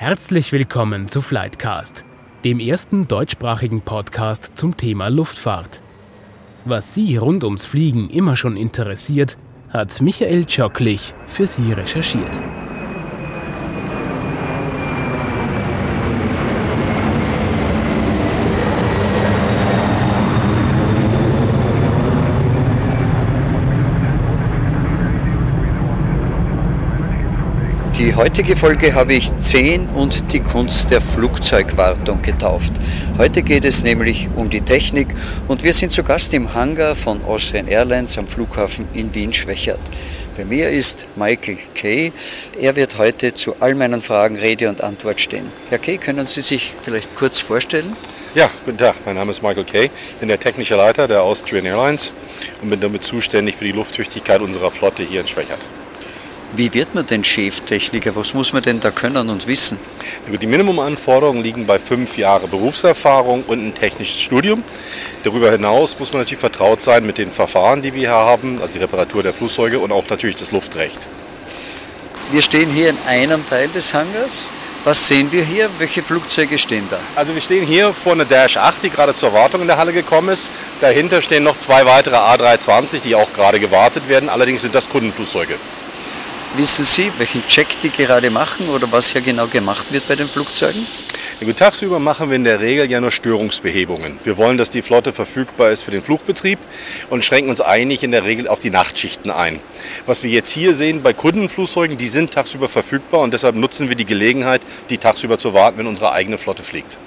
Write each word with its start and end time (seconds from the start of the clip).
Herzlich 0.00 0.52
willkommen 0.52 1.08
zu 1.08 1.20
Flightcast, 1.20 2.04
dem 2.44 2.60
ersten 2.60 3.08
deutschsprachigen 3.08 3.80
Podcast 3.80 4.52
zum 4.54 4.76
Thema 4.76 5.08
Luftfahrt. 5.08 5.82
Was 6.64 6.94
Sie 6.94 7.16
rund 7.16 7.42
ums 7.42 7.64
Fliegen 7.64 8.08
immer 8.08 8.36
schon 8.36 8.56
interessiert, 8.56 9.36
hat 9.70 10.00
Michael 10.00 10.44
Tschocklich 10.44 11.14
für 11.26 11.48
Sie 11.48 11.72
recherchiert. 11.72 12.40
Heutige 28.18 28.56
Folge 28.56 28.96
habe 28.96 29.14
ich 29.14 29.30
10 29.38 29.90
und 29.90 30.32
die 30.32 30.40
Kunst 30.40 30.90
der 30.90 31.00
Flugzeugwartung 31.00 32.20
getauft. 32.20 32.72
Heute 33.16 33.42
geht 33.42 33.64
es 33.64 33.84
nämlich 33.84 34.28
um 34.34 34.50
die 34.50 34.60
Technik 34.60 35.06
und 35.46 35.62
wir 35.62 35.72
sind 35.72 35.92
zu 35.92 36.02
Gast 36.02 36.34
im 36.34 36.52
Hangar 36.52 36.96
von 36.96 37.22
Austrian 37.22 37.68
Airlines 37.68 38.18
am 38.18 38.26
Flughafen 38.26 38.88
in 38.92 39.14
Wien-Schwächert. 39.14 39.78
Bei 40.36 40.44
mir 40.44 40.68
ist 40.68 41.06
Michael 41.14 41.58
Kay. 41.76 42.10
Er 42.60 42.74
wird 42.74 42.98
heute 42.98 43.34
zu 43.34 43.54
all 43.60 43.76
meinen 43.76 44.02
Fragen 44.02 44.34
Rede 44.34 44.68
und 44.68 44.80
Antwort 44.80 45.20
stehen. 45.20 45.46
Herr 45.68 45.78
Kay, 45.78 45.98
können 45.98 46.26
Sie 46.26 46.40
sich 46.40 46.74
vielleicht 46.82 47.14
kurz 47.14 47.38
vorstellen? 47.38 47.96
Ja, 48.34 48.50
guten 48.64 48.78
Tag. 48.78 48.96
Mein 49.06 49.14
Name 49.14 49.30
ist 49.30 49.44
Michael 49.44 49.64
Kay. 49.64 49.84
Ich 49.84 50.18
bin 50.18 50.26
der 50.26 50.40
technische 50.40 50.74
Leiter 50.74 51.06
der 51.06 51.22
Austrian 51.22 51.66
Airlines 51.66 52.12
und 52.62 52.70
bin 52.70 52.80
damit 52.80 53.04
zuständig 53.04 53.54
für 53.54 53.64
die 53.64 53.72
Lufttüchtigkeit 53.72 54.42
unserer 54.42 54.72
Flotte 54.72 55.04
hier 55.04 55.20
in 55.20 55.28
Schwächert. 55.28 55.60
Wie 56.54 56.72
wird 56.72 56.94
man 56.94 57.06
denn 57.06 57.22
Cheftechniker? 57.22 58.16
Was 58.16 58.32
muss 58.32 58.54
man 58.54 58.62
denn 58.62 58.80
da 58.80 58.90
können 58.90 59.28
und 59.28 59.46
wissen? 59.46 59.78
Die 60.40 60.46
Minimumanforderungen 60.46 61.42
liegen 61.42 61.66
bei 61.66 61.78
fünf 61.78 62.16
Jahre 62.16 62.48
Berufserfahrung 62.48 63.44
und 63.44 63.58
ein 63.66 63.74
technisches 63.74 64.22
Studium. 64.22 64.64
Darüber 65.24 65.50
hinaus 65.50 65.98
muss 65.98 66.10
man 66.10 66.22
natürlich 66.22 66.40
vertraut 66.40 66.80
sein 66.80 67.04
mit 67.04 67.18
den 67.18 67.30
Verfahren, 67.30 67.82
die 67.82 67.92
wir 67.92 68.00
hier 68.00 68.10
haben, 68.12 68.62
also 68.62 68.74
die 68.74 68.78
Reparatur 68.78 69.22
der 69.22 69.34
Flugzeuge 69.34 69.78
und 69.78 69.92
auch 69.92 70.08
natürlich 70.08 70.36
das 70.36 70.50
Luftrecht. 70.50 71.06
Wir 72.32 72.40
stehen 72.40 72.70
hier 72.70 72.90
in 72.90 72.98
einem 73.06 73.46
Teil 73.46 73.68
des 73.68 73.92
Hangars. 73.92 74.48
Was 74.84 75.06
sehen 75.06 75.30
wir 75.30 75.44
hier? 75.44 75.68
Welche 75.78 76.02
Flugzeuge 76.02 76.56
stehen 76.56 76.86
da? 76.88 76.98
Also 77.14 77.34
wir 77.34 77.42
stehen 77.42 77.66
hier 77.66 77.92
vor 77.92 78.12
einer 78.12 78.24
Dash 78.24 78.56
8, 78.56 78.84
die 78.84 78.90
gerade 78.90 79.12
zur 79.12 79.34
Wartung 79.34 79.60
in 79.60 79.66
der 79.66 79.76
Halle 79.76 79.92
gekommen 79.92 80.30
ist. 80.30 80.50
Dahinter 80.80 81.20
stehen 81.20 81.42
noch 81.42 81.58
zwei 81.58 81.84
weitere 81.84 82.16
A320, 82.16 83.02
die 83.02 83.14
auch 83.14 83.34
gerade 83.34 83.60
gewartet 83.60 84.08
werden. 84.08 84.30
Allerdings 84.30 84.62
sind 84.62 84.74
das 84.74 84.88
Kundenflugzeuge. 84.88 85.56
Wissen 86.56 86.84
Sie, 86.84 87.12
welchen 87.18 87.46
Check 87.46 87.78
die 87.80 87.90
gerade 87.90 88.30
machen 88.30 88.68
oder 88.70 88.90
was 88.90 89.12
hier 89.12 89.20
genau 89.20 89.46
gemacht 89.46 89.92
wird 89.92 90.08
bei 90.08 90.16
den 90.16 90.28
Flugzeugen? 90.28 90.86
Ja, 91.40 91.52
tagsüber 91.52 92.00
machen 92.00 92.30
wir 92.30 92.36
in 92.36 92.44
der 92.44 92.60
Regel 92.60 92.90
ja 92.90 93.00
nur 93.00 93.12
Störungsbehebungen. 93.12 94.18
Wir 94.24 94.38
wollen, 94.38 94.56
dass 94.56 94.70
die 94.70 94.82
Flotte 94.82 95.12
verfügbar 95.12 95.70
ist 95.70 95.82
für 95.82 95.90
den 95.90 96.02
Flugbetrieb 96.02 96.58
und 97.10 97.24
schränken 97.24 97.50
uns 97.50 97.60
eigentlich 97.60 98.02
in 98.02 98.10
der 98.10 98.24
Regel 98.24 98.48
auf 98.48 98.58
die 98.58 98.70
Nachtschichten 98.70 99.30
ein. 99.30 99.60
Was 100.06 100.24
wir 100.24 100.30
jetzt 100.30 100.50
hier 100.50 100.74
sehen 100.74 101.02
bei 101.02 101.12
Kundenflugzeugen, 101.12 101.96
die 101.96 102.08
sind 102.08 102.32
tagsüber 102.32 102.68
verfügbar 102.68 103.20
und 103.20 103.34
deshalb 103.34 103.54
nutzen 103.54 103.88
wir 103.88 103.94
die 103.94 104.06
Gelegenheit, 104.06 104.62
die 104.90 104.98
tagsüber 104.98 105.38
zu 105.38 105.54
warten, 105.54 105.78
wenn 105.78 105.86
unsere 105.86 106.12
eigene 106.12 106.38
Flotte 106.38 106.62
fliegt. 106.62 106.98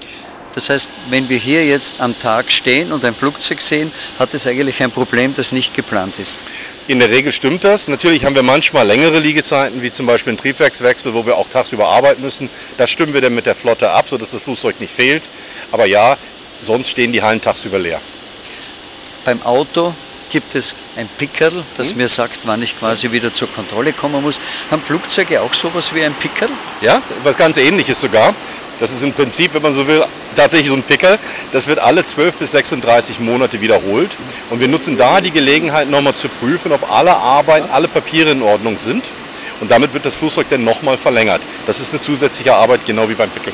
Das 0.54 0.70
heißt, 0.70 0.92
wenn 1.10 1.30
wir 1.30 1.38
hier 1.38 1.66
jetzt 1.66 2.02
am 2.02 2.18
Tag 2.18 2.52
stehen 2.52 2.92
und 2.92 3.06
ein 3.06 3.16
Flugzeug 3.16 3.62
sehen, 3.62 3.92
hat 4.20 4.34
es 4.34 4.48
eigentlich 4.48 4.82
ein 4.84 4.92
Problem, 4.92 5.34
das 5.34 5.52
nicht 5.52 5.74
geplant 5.76 6.20
ist. 6.20 6.44
In 6.92 7.00
der 7.00 7.10
Regel 7.10 7.32
stimmt 7.32 7.64
das. 7.64 7.88
Natürlich 7.88 8.26
haben 8.26 8.36
wir 8.36 8.44
manchmal 8.44 8.86
längere 8.86 9.20
Liegezeiten, 9.20 9.82
wie 9.82 9.92
zum 9.92 10.08
Beispiel 10.08 10.32
einen 10.32 10.38
Triebwerkswechsel, 10.38 11.14
wo 11.14 11.26
wir 11.26 11.38
auch 11.38 11.48
tagsüber 11.48 11.88
arbeiten 11.88 12.22
müssen. 12.22 12.50
Das 12.76 12.90
stimmen 12.90 13.14
wir 13.14 13.22
dann 13.22 13.34
mit 13.34 13.46
der 13.46 13.56
Flotte 13.56 13.92
ab, 13.92 14.10
sodass 14.10 14.32
das 14.32 14.44
Flugzeug 14.44 14.78
nicht 14.82 14.94
fehlt. 14.94 15.30
Aber 15.72 15.86
ja, 15.86 16.18
sonst 16.62 16.90
stehen 16.90 17.14
die 17.14 17.22
Hallen 17.22 17.40
tagsüber 17.40 17.80
leer. 17.80 18.02
Beim 19.24 19.42
Auto 19.44 19.96
gibt 20.30 20.54
es 20.54 20.76
ein 20.98 21.08
Pickerl, 21.18 21.64
das 21.78 21.92
hm? 21.92 21.98
mir 22.00 22.10
sagt, 22.10 22.46
wann 22.46 22.62
ich 22.62 22.78
quasi 22.78 23.10
wieder 23.14 23.34
zur 23.34 23.50
Kontrolle 23.50 23.94
kommen 23.94 24.22
muss. 24.22 24.42
Haben 24.70 24.82
Flugzeuge 24.82 25.40
auch 25.40 25.54
sowas 25.54 25.96
wie 25.96 26.04
ein 26.04 26.14
Pickerl? 26.16 26.50
Ja, 26.82 27.02
was 27.24 27.38
ganz 27.38 27.56
ähnliches 27.56 28.02
sogar. 28.02 28.36
Das 28.82 28.92
ist 28.92 29.04
im 29.04 29.14
Prinzip, 29.14 29.54
wenn 29.54 29.62
man 29.62 29.72
so 29.72 29.88
will, 29.88 30.04
tatsächlich 30.36 30.70
so 30.70 30.74
ein 30.74 30.82
Pickel. 30.82 31.20
Das 31.52 31.68
wird 31.68 31.78
alle 31.78 32.04
12 32.04 32.38
bis 32.38 32.52
36 32.52 33.20
Monate 33.20 33.62
wiederholt. 33.62 34.18
Und 34.50 34.60
wir 34.60 34.68
nutzen 34.68 34.98
da 34.98 35.22
die 35.22 35.30
Gelegenheit, 35.30 35.88
nochmal 35.88 36.16
zu 36.16 36.28
prüfen, 36.28 36.72
ob 36.72 36.92
alle 36.92 37.16
Arbeiten, 37.16 37.70
alle 37.72 37.88
Papiere 37.88 38.32
in 38.32 38.42
Ordnung 38.42 38.80
sind. 38.80 39.12
Und 39.60 39.70
damit 39.70 39.94
wird 39.94 40.04
das 40.06 40.16
Flugzeug 40.16 40.48
dann 40.50 40.64
nochmal 40.64 40.98
verlängert. 40.98 41.44
Das 41.68 41.80
ist 41.80 41.94
eine 41.94 42.02
zusätzliche 42.02 42.56
Arbeit, 42.56 42.84
genau 42.88 43.08
wie 43.08 43.14
beim 43.14 43.30
Pickel. 43.30 43.54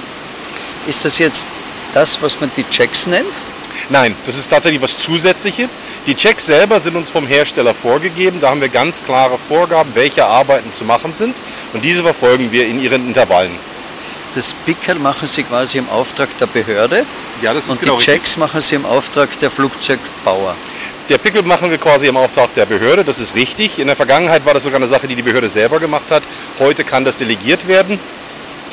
Ist 0.88 1.04
das 1.04 1.20
jetzt 1.20 1.50
das, 1.94 2.22
was 2.22 2.40
man 2.40 2.50
die 2.56 2.64
Checks 2.64 3.06
nennt? 3.06 3.42
Nein, 3.90 4.16
das 4.26 4.38
ist 4.38 4.48
tatsächlich 4.48 4.82
was 4.82 4.98
Zusätzliches. 4.98 5.68
Die 6.06 6.16
Checks 6.16 6.46
selber 6.46 6.80
sind 6.80 6.96
uns 6.96 7.10
vom 7.10 7.28
Hersteller 7.28 7.74
vorgegeben. 7.74 8.40
Da 8.40 8.50
haben 8.50 8.62
wir 8.62 8.70
ganz 8.70 9.04
klare 9.04 9.38
Vorgaben, 9.38 9.92
welche 9.94 10.26
Arbeiten 10.26 10.72
zu 10.72 10.86
machen 10.86 11.14
sind. 11.14 11.36
Und 11.74 11.84
diese 11.84 12.04
verfolgen 12.04 12.54
wir 12.54 12.66
in 12.66 12.82
ihren 12.82 13.06
Intervallen 13.08 13.52
das 14.36 14.54
Pickerl 14.66 15.00
machen 15.00 15.28
Sie 15.28 15.44
quasi 15.44 15.78
im 15.78 15.90
Auftrag 15.90 16.30
der 16.38 16.48
Behörde. 16.48 17.06
Ja, 17.42 17.54
das 17.54 17.66
ist 17.66 17.70
und 17.72 17.80
genau 17.82 17.98
die 17.98 18.06
Checks 18.06 18.22
richtig. 18.22 18.38
machen 18.38 18.62
Sie 18.62 18.76
im 18.76 18.86
Auftrag 18.86 19.40
der 19.40 19.52
Flugzeugbauer. 19.52 20.56
Der 21.10 21.18
Pickel 21.18 21.42
machen 21.44 21.72
wir 21.72 21.78
quasi 21.78 22.08
im 22.08 22.18
Auftrag 22.18 22.54
der 22.54 22.66
Behörde, 22.66 23.06
das 23.06 23.20
ist 23.20 23.36
richtig. 23.36 23.80
In 23.80 23.88
der 23.88 23.96
Vergangenheit 23.96 24.46
war 24.46 24.54
das 24.54 24.64
sogar 24.64 24.78
eine 24.78 24.88
Sache, 24.88 25.08
die 25.08 25.16
die 25.16 25.22
Behörde 25.22 25.48
selber 25.48 25.80
gemacht 25.80 26.12
hat. 26.12 26.24
Heute 26.60 26.84
kann 26.84 27.06
das 27.06 27.16
delegiert 27.16 27.68
werden. 27.68 28.00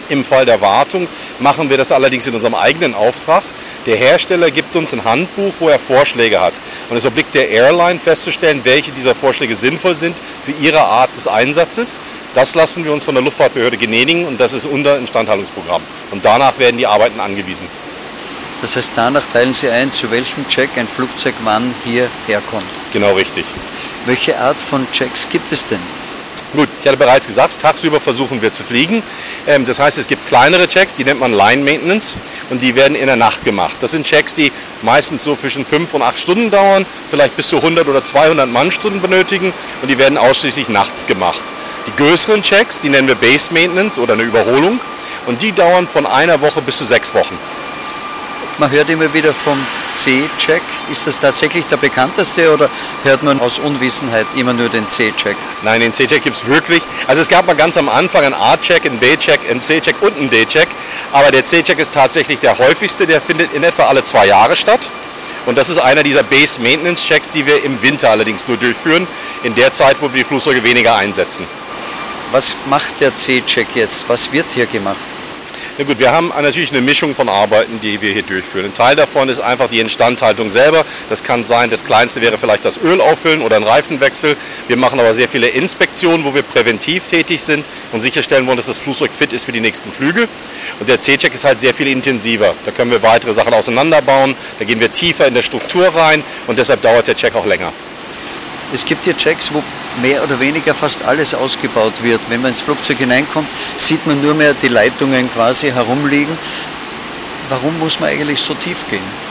Im 0.08 0.24
Fall 0.24 0.44
der 0.44 0.60
Wartung 0.60 1.08
machen 1.38 1.70
wir 1.70 1.78
das 1.78 1.90
allerdings 1.90 2.26
in 2.26 2.34
unserem 2.34 2.54
eigenen 2.54 2.94
Auftrag. 2.94 3.42
Der 3.86 3.96
Hersteller 3.96 4.50
gibt 4.50 4.76
uns 4.76 4.92
ein 4.92 5.04
Handbuch, 5.04 5.52
wo 5.58 5.68
er 5.68 5.78
Vorschläge 5.78 6.40
hat. 6.40 6.54
Und 6.90 6.96
es 6.96 7.06
obliegt 7.06 7.34
der 7.34 7.48
Airline 7.48 7.98
festzustellen, 7.98 8.60
welche 8.64 8.92
dieser 8.92 9.14
Vorschläge 9.14 9.54
sinnvoll 9.54 9.94
sind 9.94 10.16
für 10.42 10.52
ihre 10.52 10.80
Art 10.80 11.16
des 11.16 11.26
Einsatzes. 11.26 12.00
Das 12.34 12.56
lassen 12.56 12.84
wir 12.84 12.92
uns 12.92 13.04
von 13.04 13.14
der 13.14 13.22
Luftfahrtbehörde 13.22 13.76
genehmigen 13.76 14.26
und 14.26 14.40
das 14.40 14.52
ist 14.52 14.66
unser 14.66 14.98
Instandhaltungsprogramm. 14.98 15.82
Und 16.10 16.24
danach 16.24 16.58
werden 16.58 16.76
die 16.76 16.86
Arbeiten 16.86 17.20
angewiesen. 17.20 17.68
Das 18.60 18.76
heißt, 18.76 18.92
danach 18.96 19.24
teilen 19.26 19.54
Sie 19.54 19.68
ein, 19.68 19.92
zu 19.92 20.10
welchem 20.10 20.48
Check 20.48 20.70
ein 20.76 20.88
Flugzeug 20.88 21.34
wann 21.44 21.72
hierher 21.84 22.40
kommt. 22.50 22.64
Genau 22.92 23.12
richtig. 23.12 23.44
Welche 24.06 24.38
Art 24.38 24.60
von 24.60 24.90
Checks 24.90 25.28
gibt 25.30 25.52
es 25.52 25.64
denn? 25.66 25.80
Gut, 26.54 26.68
ich 26.80 26.86
hatte 26.86 26.96
bereits 26.96 27.26
gesagt, 27.26 27.60
tagsüber 27.60 28.00
versuchen 28.00 28.40
wir 28.40 28.52
zu 28.52 28.62
fliegen. 28.62 29.02
Ähm, 29.46 29.66
das 29.66 29.80
heißt, 29.80 29.98
es 29.98 30.06
gibt 30.06 30.26
kleinere 30.26 30.68
Checks, 30.68 30.94
die 30.94 31.04
nennt 31.04 31.20
man 31.20 31.32
Line 31.32 31.62
Maintenance 31.64 32.16
und 32.48 32.62
die 32.62 32.74
werden 32.74 32.94
in 32.94 33.06
der 33.06 33.16
Nacht 33.16 33.44
gemacht. 33.44 33.76
Das 33.80 33.90
sind 33.90 34.06
Checks, 34.06 34.34
die 34.34 34.52
meistens 34.82 35.24
so 35.24 35.34
zwischen 35.36 35.66
5 35.66 35.94
und 35.94 36.02
8 36.02 36.18
Stunden 36.18 36.50
dauern, 36.50 36.86
vielleicht 37.08 37.36
bis 37.36 37.48
zu 37.48 37.56
100 37.56 37.88
oder 37.88 38.04
200 38.04 38.48
Mannstunden 38.48 39.02
benötigen 39.02 39.52
und 39.82 39.88
die 39.90 39.98
werden 39.98 40.16
ausschließlich 40.16 40.68
nachts 40.68 41.06
gemacht. 41.06 41.42
Die 41.86 42.02
größeren 42.02 42.42
Checks, 42.42 42.80
die 42.80 42.88
nennen 42.88 43.08
wir 43.08 43.14
Base 43.14 43.52
Maintenance 43.52 43.98
oder 43.98 44.14
eine 44.14 44.22
Überholung 44.22 44.80
und 45.26 45.42
die 45.42 45.52
dauern 45.52 45.86
von 45.86 46.06
einer 46.06 46.40
Woche 46.40 46.62
bis 46.62 46.78
zu 46.78 46.84
sechs 46.84 47.14
Wochen. 47.14 47.38
Man 48.58 48.70
hört 48.70 48.88
immer 48.88 49.12
wieder 49.12 49.32
vom 49.32 49.58
C-Check. 49.94 50.62
Ist 50.88 51.08
das 51.08 51.18
tatsächlich 51.18 51.66
der 51.66 51.76
bekannteste 51.76 52.52
oder 52.52 52.70
hört 53.02 53.24
man 53.24 53.40
aus 53.40 53.58
Unwissenheit 53.58 54.26
immer 54.36 54.52
nur 54.52 54.68
den 54.68 54.86
C-Check? 54.86 55.36
Nein, 55.62 55.80
den 55.80 55.92
C-Check 55.92 56.22
gibt 56.22 56.36
es 56.36 56.46
wirklich. 56.46 56.80
Also 57.08 57.20
es 57.20 57.28
gab 57.28 57.46
mal 57.46 57.56
ganz 57.56 57.76
am 57.76 57.88
Anfang 57.88 58.24
einen 58.24 58.34
A-Check, 58.34 58.86
einen 58.86 58.98
B-Check, 58.98 59.40
einen 59.50 59.60
C-Check 59.60 60.00
und 60.02 60.16
einen 60.16 60.30
D-Check. 60.30 60.68
Aber 61.12 61.32
der 61.32 61.44
C-Check 61.44 61.80
ist 61.80 61.92
tatsächlich 61.92 62.38
der 62.38 62.56
häufigste. 62.56 63.08
Der 63.08 63.20
findet 63.20 63.52
in 63.54 63.64
etwa 63.64 63.86
alle 63.86 64.04
zwei 64.04 64.26
Jahre 64.26 64.54
statt. 64.54 64.92
Und 65.46 65.58
das 65.58 65.68
ist 65.68 65.78
einer 65.78 66.04
dieser 66.04 66.22
Base 66.22 66.60
Maintenance 66.60 67.04
Checks, 67.04 67.30
die 67.30 67.44
wir 67.46 67.64
im 67.64 67.82
Winter 67.82 68.10
allerdings 68.10 68.46
nur 68.46 68.56
durchführen, 68.56 69.08
in 69.42 69.54
der 69.56 69.72
Zeit, 69.72 69.96
wo 70.00 70.12
wir 70.12 70.22
die 70.22 70.24
Flugzeuge 70.24 70.62
weniger 70.62 70.94
einsetzen. 70.94 71.44
Was 72.30 72.56
macht 72.68 73.00
der 73.00 73.14
C-Check 73.14 73.68
jetzt? 73.74 74.08
Was 74.08 74.32
wird 74.32 74.52
hier 74.52 74.66
gemacht? 74.66 74.96
Na 75.76 75.82
gut, 75.82 75.98
wir 75.98 76.12
haben 76.12 76.28
natürlich 76.28 76.70
eine 76.70 76.82
Mischung 76.82 77.16
von 77.16 77.28
Arbeiten, 77.28 77.80
die 77.80 78.00
wir 78.00 78.12
hier 78.12 78.22
durchführen. 78.22 78.66
Ein 78.66 78.74
Teil 78.74 78.94
davon 78.94 79.28
ist 79.28 79.40
einfach 79.40 79.68
die 79.68 79.80
Instandhaltung 79.80 80.52
selber. 80.52 80.84
Das 81.08 81.24
kann 81.24 81.42
sein, 81.42 81.68
das 81.68 81.84
kleinste 81.84 82.20
wäre 82.20 82.38
vielleicht 82.38 82.64
das 82.64 82.78
Öl 82.78 83.00
auffüllen 83.00 83.42
oder 83.42 83.56
ein 83.56 83.64
Reifenwechsel. 83.64 84.36
Wir 84.68 84.76
machen 84.76 85.00
aber 85.00 85.12
sehr 85.14 85.28
viele 85.28 85.48
Inspektionen, 85.48 86.24
wo 86.24 86.32
wir 86.32 86.42
präventiv 86.42 87.08
tätig 87.08 87.42
sind 87.42 87.64
und 87.90 88.02
sicherstellen 88.02 88.46
wollen, 88.46 88.56
dass 88.56 88.66
das 88.66 88.78
Flugzeug 88.78 89.12
fit 89.12 89.32
ist 89.32 89.46
für 89.46 89.52
die 89.52 89.60
nächsten 89.60 89.90
Flüge. 89.90 90.28
Und 90.78 90.88
der 90.88 91.00
C-Check 91.00 91.34
ist 91.34 91.44
halt 91.44 91.58
sehr 91.58 91.74
viel 91.74 91.88
intensiver. 91.88 92.54
Da 92.64 92.70
können 92.70 92.92
wir 92.92 93.02
weitere 93.02 93.32
Sachen 93.32 93.52
auseinanderbauen, 93.52 94.36
da 94.60 94.64
gehen 94.64 94.78
wir 94.78 94.92
tiefer 94.92 95.26
in 95.26 95.34
der 95.34 95.42
Struktur 95.42 95.88
rein 95.88 96.22
und 96.46 96.56
deshalb 96.56 96.82
dauert 96.82 97.08
der 97.08 97.16
Check 97.16 97.34
auch 97.34 97.46
länger. 97.46 97.72
Es 98.72 98.84
gibt 98.86 99.04
hier 99.04 99.16
Checks, 99.16 99.52
wo 99.52 99.60
mehr 100.02 100.22
oder 100.22 100.40
weniger 100.40 100.74
fast 100.74 101.04
alles 101.04 101.34
ausgebaut 101.34 102.02
wird. 102.02 102.20
Wenn 102.28 102.42
man 102.42 102.50
ins 102.50 102.60
Flugzeug 102.60 102.98
hineinkommt, 102.98 103.48
sieht 103.76 104.06
man 104.06 104.20
nur 104.20 104.34
mehr 104.34 104.54
die 104.54 104.68
Leitungen 104.68 105.30
quasi 105.32 105.70
herumliegen. 105.70 106.36
Warum 107.48 107.78
muss 107.78 108.00
man 108.00 108.10
eigentlich 108.10 108.40
so 108.40 108.54
tief 108.54 108.84
gehen? 108.88 109.24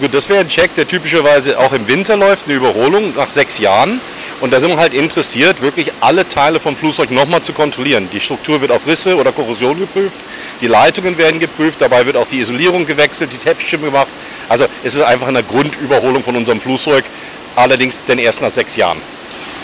Gut, 0.00 0.14
das 0.14 0.28
wäre 0.30 0.40
ein 0.40 0.48
Check, 0.48 0.74
der 0.74 0.86
typischerweise 0.88 1.58
auch 1.58 1.72
im 1.74 1.86
Winter 1.86 2.16
läuft, 2.16 2.46
eine 2.46 2.54
Überholung 2.54 3.14
nach 3.14 3.28
sechs 3.28 3.58
Jahren. 3.58 4.00
Und 4.40 4.52
da 4.52 4.58
sind 4.58 4.70
wir 4.70 4.78
halt 4.78 4.94
interessiert, 4.94 5.60
wirklich 5.60 5.92
alle 6.00 6.26
Teile 6.26 6.58
vom 6.58 6.74
Flugzeug 6.76 7.10
nochmal 7.10 7.42
zu 7.42 7.52
kontrollieren. 7.52 8.08
Die 8.10 8.18
Struktur 8.18 8.60
wird 8.60 8.72
auf 8.72 8.86
Risse 8.86 9.16
oder 9.16 9.32
Korrosion 9.32 9.78
geprüft, 9.78 10.18
die 10.60 10.66
Leitungen 10.66 11.18
werden 11.18 11.38
geprüft, 11.38 11.80
dabei 11.80 12.06
wird 12.06 12.16
auch 12.16 12.26
die 12.26 12.40
Isolierung 12.40 12.86
gewechselt, 12.86 13.32
die 13.32 13.36
Teppiche 13.36 13.78
gemacht. 13.78 14.08
Also 14.48 14.66
es 14.82 14.96
ist 14.96 15.02
einfach 15.02 15.28
eine 15.28 15.44
Grundüberholung 15.44 16.24
von 16.24 16.36
unserem 16.36 16.60
Flugzeug, 16.60 17.04
allerdings 17.54 18.02
den 18.02 18.18
erst 18.18 18.40
nach 18.40 18.50
sechs 18.50 18.74
Jahren. 18.76 19.00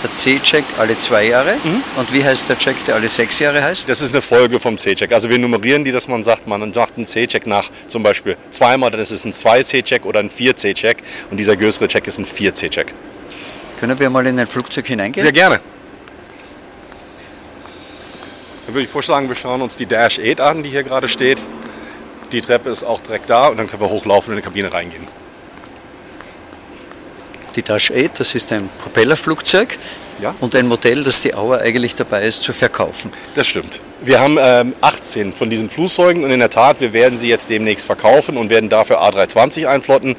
Der 0.03 0.15
C-Check 0.15 0.65
alle 0.79 0.97
zwei 0.97 1.27
Jahre. 1.27 1.57
Mhm. 1.65 1.83
Und 1.97 2.13
wie 2.13 2.25
heißt 2.25 2.49
der 2.49 2.57
Check, 2.57 2.85
der 2.85 2.95
alle 2.95 3.09
sechs 3.09 3.41
Jahre 3.41 3.63
heißt? 3.63 3.89
Das 3.89 4.01
ist 4.01 4.13
eine 4.13 4.23
Folge 4.23 4.61
vom 4.61 4.79
C-Check. 4.79 5.13
Also 5.13 5.29
wir 5.29 5.39
nummerieren 5.39 5.85
die, 5.85 5.91
dass 5.91 6.07
man 6.07 6.23
sagt, 6.23 6.47
man 6.47 6.71
macht 6.71 6.97
einen 6.97 7.05
C-Check 7.05 7.47
nach 7.47 7.69
zum 7.89 8.05
Beispiel 8.05 8.37
zweimal, 8.51 8.91
dann 8.93 9.01
ist 9.01 9.11
es 9.11 9.25
ein 9.25 9.33
2-C-Check 9.33 10.05
oder 10.05 10.21
ein 10.21 10.31
4-C-Check 10.31 10.99
und 11.31 11.39
dieser 11.39 11.57
größere 11.57 11.89
Check 11.89 12.07
ist 12.07 12.19
ein 12.19 12.27
4-C-Check. 12.27 12.95
Können 13.81 13.99
wir 13.99 14.11
mal 14.11 14.27
in 14.27 14.39
ein 14.39 14.47
Flugzeug 14.47 14.87
hineingehen? 14.87 15.23
Sehr 15.23 15.33
gerne. 15.33 15.61
Dann 18.67 18.75
würde 18.75 18.85
ich 18.85 18.91
vorschlagen, 18.91 19.29
wir 19.29 19.37
schauen 19.37 19.63
uns 19.63 19.77
die 19.77 19.87
Dash 19.87 20.21
8 20.21 20.41
an, 20.41 20.63
die 20.63 20.71
hier 20.71 20.83
gerade 20.85 21.09
steht. 21.09 21.39
Die 22.33 22.41
Treppe 22.41 22.69
ist 22.69 22.85
auch 22.85 23.01
direkt 23.01 23.31
da 23.31 23.49
und 23.49 23.57
dann 23.57 23.67
können 23.67 23.81
wir 23.81 23.89
hochlaufen 23.89 24.33
und 24.33 24.37
in 24.37 24.43
die 24.43 24.47
Kabine 24.47 24.73
reingehen. 24.73 25.09
Die 27.57 27.63
Dash 27.63 27.91
8, 27.91 28.21
das 28.21 28.35
ist 28.35 28.53
ein 28.53 28.69
Propellerflugzeug 28.83 29.79
Ja. 30.23 30.35
und 30.41 30.55
ein 30.55 30.67
Modell, 30.69 31.03
das 31.05 31.23
die 31.23 31.35
Auer 31.35 31.59
eigentlich 31.61 31.95
dabei 31.95 32.23
ist 32.25 32.43
zu 32.43 32.53
verkaufen. 32.53 33.13
Das 33.35 33.47
stimmt. 33.49 33.81
Wir 34.03 34.21
haben 34.21 34.39
ähm, 34.41 34.75
18 34.81 35.33
von 35.33 35.51
diesen 35.51 35.71
Flugzeugen 35.71 36.23
und 36.25 36.31
in 36.31 36.39
der 36.39 36.51
Tat, 36.51 36.81
wir 36.81 36.93
werden 36.93 37.19
sie 37.19 37.29
jetzt 37.29 37.51
demnächst 37.51 37.85
verkaufen 37.87 38.37
und 38.37 38.49
werden 38.51 38.69
dafür 38.69 39.03
A320 39.03 39.67
einflotten. 39.67 40.15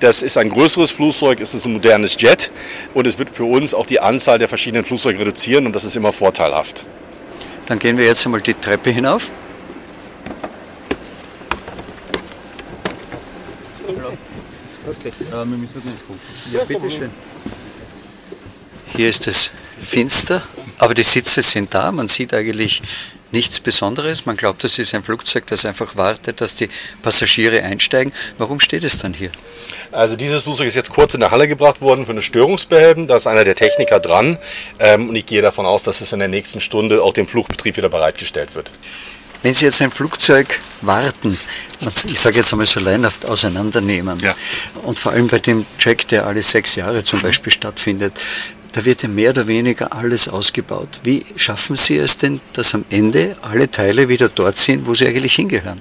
Das 0.00 0.22
ist 0.22 0.36
ein 0.36 0.48
größeres 0.50 0.90
Flugzeug, 0.90 1.40
es 1.40 1.54
ist 1.54 1.64
ein 1.66 1.74
modernes 1.74 2.16
Jet 2.20 2.50
und 2.94 3.06
es 3.06 3.18
wird 3.18 3.34
für 3.36 3.44
uns 3.44 3.74
auch 3.74 3.86
die 3.86 4.00
Anzahl 4.00 4.38
der 4.38 4.48
verschiedenen 4.48 4.84
Flugzeuge 4.84 5.20
reduzieren 5.20 5.66
und 5.66 5.76
das 5.76 5.84
ist 5.84 5.94
immer 5.96 6.12
vorteilhaft. 6.12 6.84
Dann 7.66 7.78
gehen 7.78 7.96
wir 7.96 8.04
jetzt 8.06 8.24
einmal 8.26 8.40
die 8.40 8.54
Treppe 8.54 8.90
hinauf. 8.90 9.30
Wir 15.30 15.44
müssen 15.44 15.82
uns 15.82 16.00
gucken. 16.00 16.20
Ja, 16.52 16.64
bitteschön. 16.64 17.10
Hier 18.96 19.08
ist 19.08 19.26
es 19.26 19.52
finster, 19.78 20.42
aber 20.78 20.94
die 20.94 21.02
Sitze 21.02 21.42
sind 21.42 21.74
da. 21.74 21.90
Man 21.92 22.08
sieht 22.08 22.34
eigentlich 22.34 22.82
nichts 23.32 23.60
Besonderes. 23.60 24.26
Man 24.26 24.36
glaubt, 24.36 24.62
das 24.62 24.78
ist 24.78 24.94
ein 24.94 25.02
Flugzeug, 25.02 25.46
das 25.46 25.64
einfach 25.64 25.96
wartet, 25.96 26.40
dass 26.40 26.56
die 26.56 26.68
Passagiere 27.02 27.62
einsteigen. 27.62 28.12
Warum 28.38 28.60
steht 28.60 28.84
es 28.84 28.98
dann 28.98 29.14
hier? 29.14 29.30
Also 29.90 30.16
dieses 30.16 30.42
Flugzeug 30.42 30.68
ist 30.68 30.76
jetzt 30.76 30.90
kurz 30.90 31.14
in 31.14 31.20
der 31.20 31.30
Halle 31.30 31.48
gebracht 31.48 31.80
worden 31.80 32.04
für 32.04 32.12
eine 32.12 32.22
Störungsbehelben. 32.22 33.06
Da 33.08 33.16
ist 33.16 33.26
einer 33.26 33.44
der 33.44 33.56
Techniker 33.56 34.00
dran 34.00 34.38
ähm, 34.78 35.08
und 35.08 35.16
ich 35.16 35.26
gehe 35.26 35.42
davon 35.42 35.66
aus, 35.66 35.82
dass 35.82 36.00
es 36.00 36.12
in 36.12 36.18
der 36.18 36.28
nächsten 36.28 36.60
Stunde 36.60 37.02
auch 37.02 37.12
dem 37.12 37.26
Flugbetrieb 37.26 37.76
wieder 37.76 37.88
bereitgestellt 37.88 38.54
wird. 38.54 38.70
Wenn 39.42 39.54
Sie 39.54 39.64
jetzt 39.64 39.82
ein 39.82 39.90
Flugzeug 39.90 40.60
warten, 40.82 41.36
ich 42.06 42.20
sage 42.20 42.36
jetzt 42.36 42.52
einmal 42.52 42.66
so 42.66 42.78
leinhaft 42.80 43.26
auseinandernehmen, 43.26 44.18
Ja. 44.20 44.34
und 44.84 44.98
vor 44.98 45.12
allem 45.12 45.26
bei 45.26 45.40
dem 45.40 45.66
Check, 45.78 46.06
der 46.08 46.26
alle 46.26 46.42
sechs 46.42 46.76
Jahre 46.76 47.02
zum 47.02 47.20
Beispiel 47.20 47.52
stattfindet, 47.52 48.12
da 48.72 48.84
wird 48.84 49.02
ja 49.02 49.08
mehr 49.08 49.30
oder 49.30 49.46
weniger 49.48 49.92
alles 49.92 50.28
ausgebaut. 50.28 51.00
Wie 51.02 51.26
schaffen 51.36 51.76
Sie 51.76 51.98
es 51.98 52.16
denn, 52.18 52.40
dass 52.52 52.74
am 52.74 52.84
Ende 52.88 53.36
alle 53.42 53.70
Teile 53.70 54.08
wieder 54.08 54.28
dort 54.28 54.56
sind, 54.58 54.86
wo 54.86 54.94
sie 54.94 55.06
eigentlich 55.06 55.34
hingehören? 55.34 55.80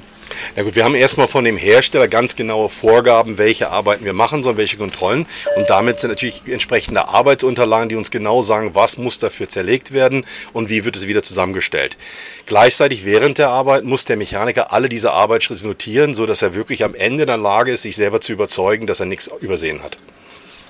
Ja 0.56 0.64
gut, 0.64 0.76
wir 0.76 0.84
haben 0.84 0.96
erstmal 0.96 1.28
von 1.28 1.44
dem 1.44 1.58
Hersteller 1.58 2.08
ganz 2.08 2.36
genaue 2.36 2.70
Vorgaben, 2.70 3.38
welche 3.38 3.70
Arbeiten 3.70 4.06
wir 4.06 4.14
machen 4.14 4.44
sollen, 4.44 4.58
welche 4.58 4.78
Kontrollen. 4.78 5.26
Und 5.56 5.70
damit 5.70 6.00
sind 6.00 6.10
natürlich 6.10 6.44
entsprechende 6.48 7.08
Arbeitsunterlagen, 7.08 7.90
die 7.90 7.96
uns 7.96 8.12
genau 8.12 8.42
sagen, 8.42 8.76
was 8.76 8.98
muss 8.98 9.20
dafür 9.20 9.50
zerlegt 9.50 9.94
werden 9.94 10.26
und 10.54 10.70
wie 10.70 10.86
wird 10.86 10.96
es 10.96 11.08
wieder 11.08 11.24
zusammengestellt. 11.24 11.98
Gleichzeitig 12.46 13.06
während 13.06 13.38
der 13.38 13.50
Arbeit 13.50 13.84
muss 13.84 14.06
der 14.06 14.18
Mechaniker 14.18 14.72
alle 14.72 14.90
diese 14.90 15.12
Arbeitsschritte 15.12 15.66
notieren, 15.66 16.14
sodass 16.14 16.42
er 16.42 16.56
wirklich 16.56 16.84
am 16.84 16.96
Ende 16.96 17.24
in 17.24 17.28
der 17.28 17.38
Lage 17.38 17.72
ist, 17.72 17.84
sich 17.84 17.96
selber 17.96 18.22
zu 18.22 18.34
überzeugen, 18.34 18.88
dass 18.88 19.00
er 19.00 19.06
nichts 19.06 19.30
übersehen 19.40 19.84
hat. 19.84 19.98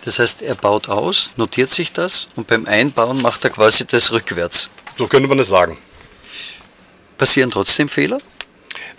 Das 0.03 0.17
heißt, 0.17 0.41
er 0.41 0.55
baut 0.55 0.89
aus, 0.89 1.31
notiert 1.37 1.69
sich 1.69 1.91
das 1.91 2.27
und 2.35 2.47
beim 2.47 2.65
Einbauen 2.65 3.21
macht 3.21 3.43
er 3.43 3.51
quasi 3.51 3.85
das 3.85 4.11
rückwärts. 4.11 4.69
So 4.97 5.07
könnte 5.07 5.27
man 5.27 5.37
das 5.37 5.47
sagen. 5.47 5.77
Passieren 7.17 7.51
trotzdem 7.51 7.87
Fehler? 7.87 8.19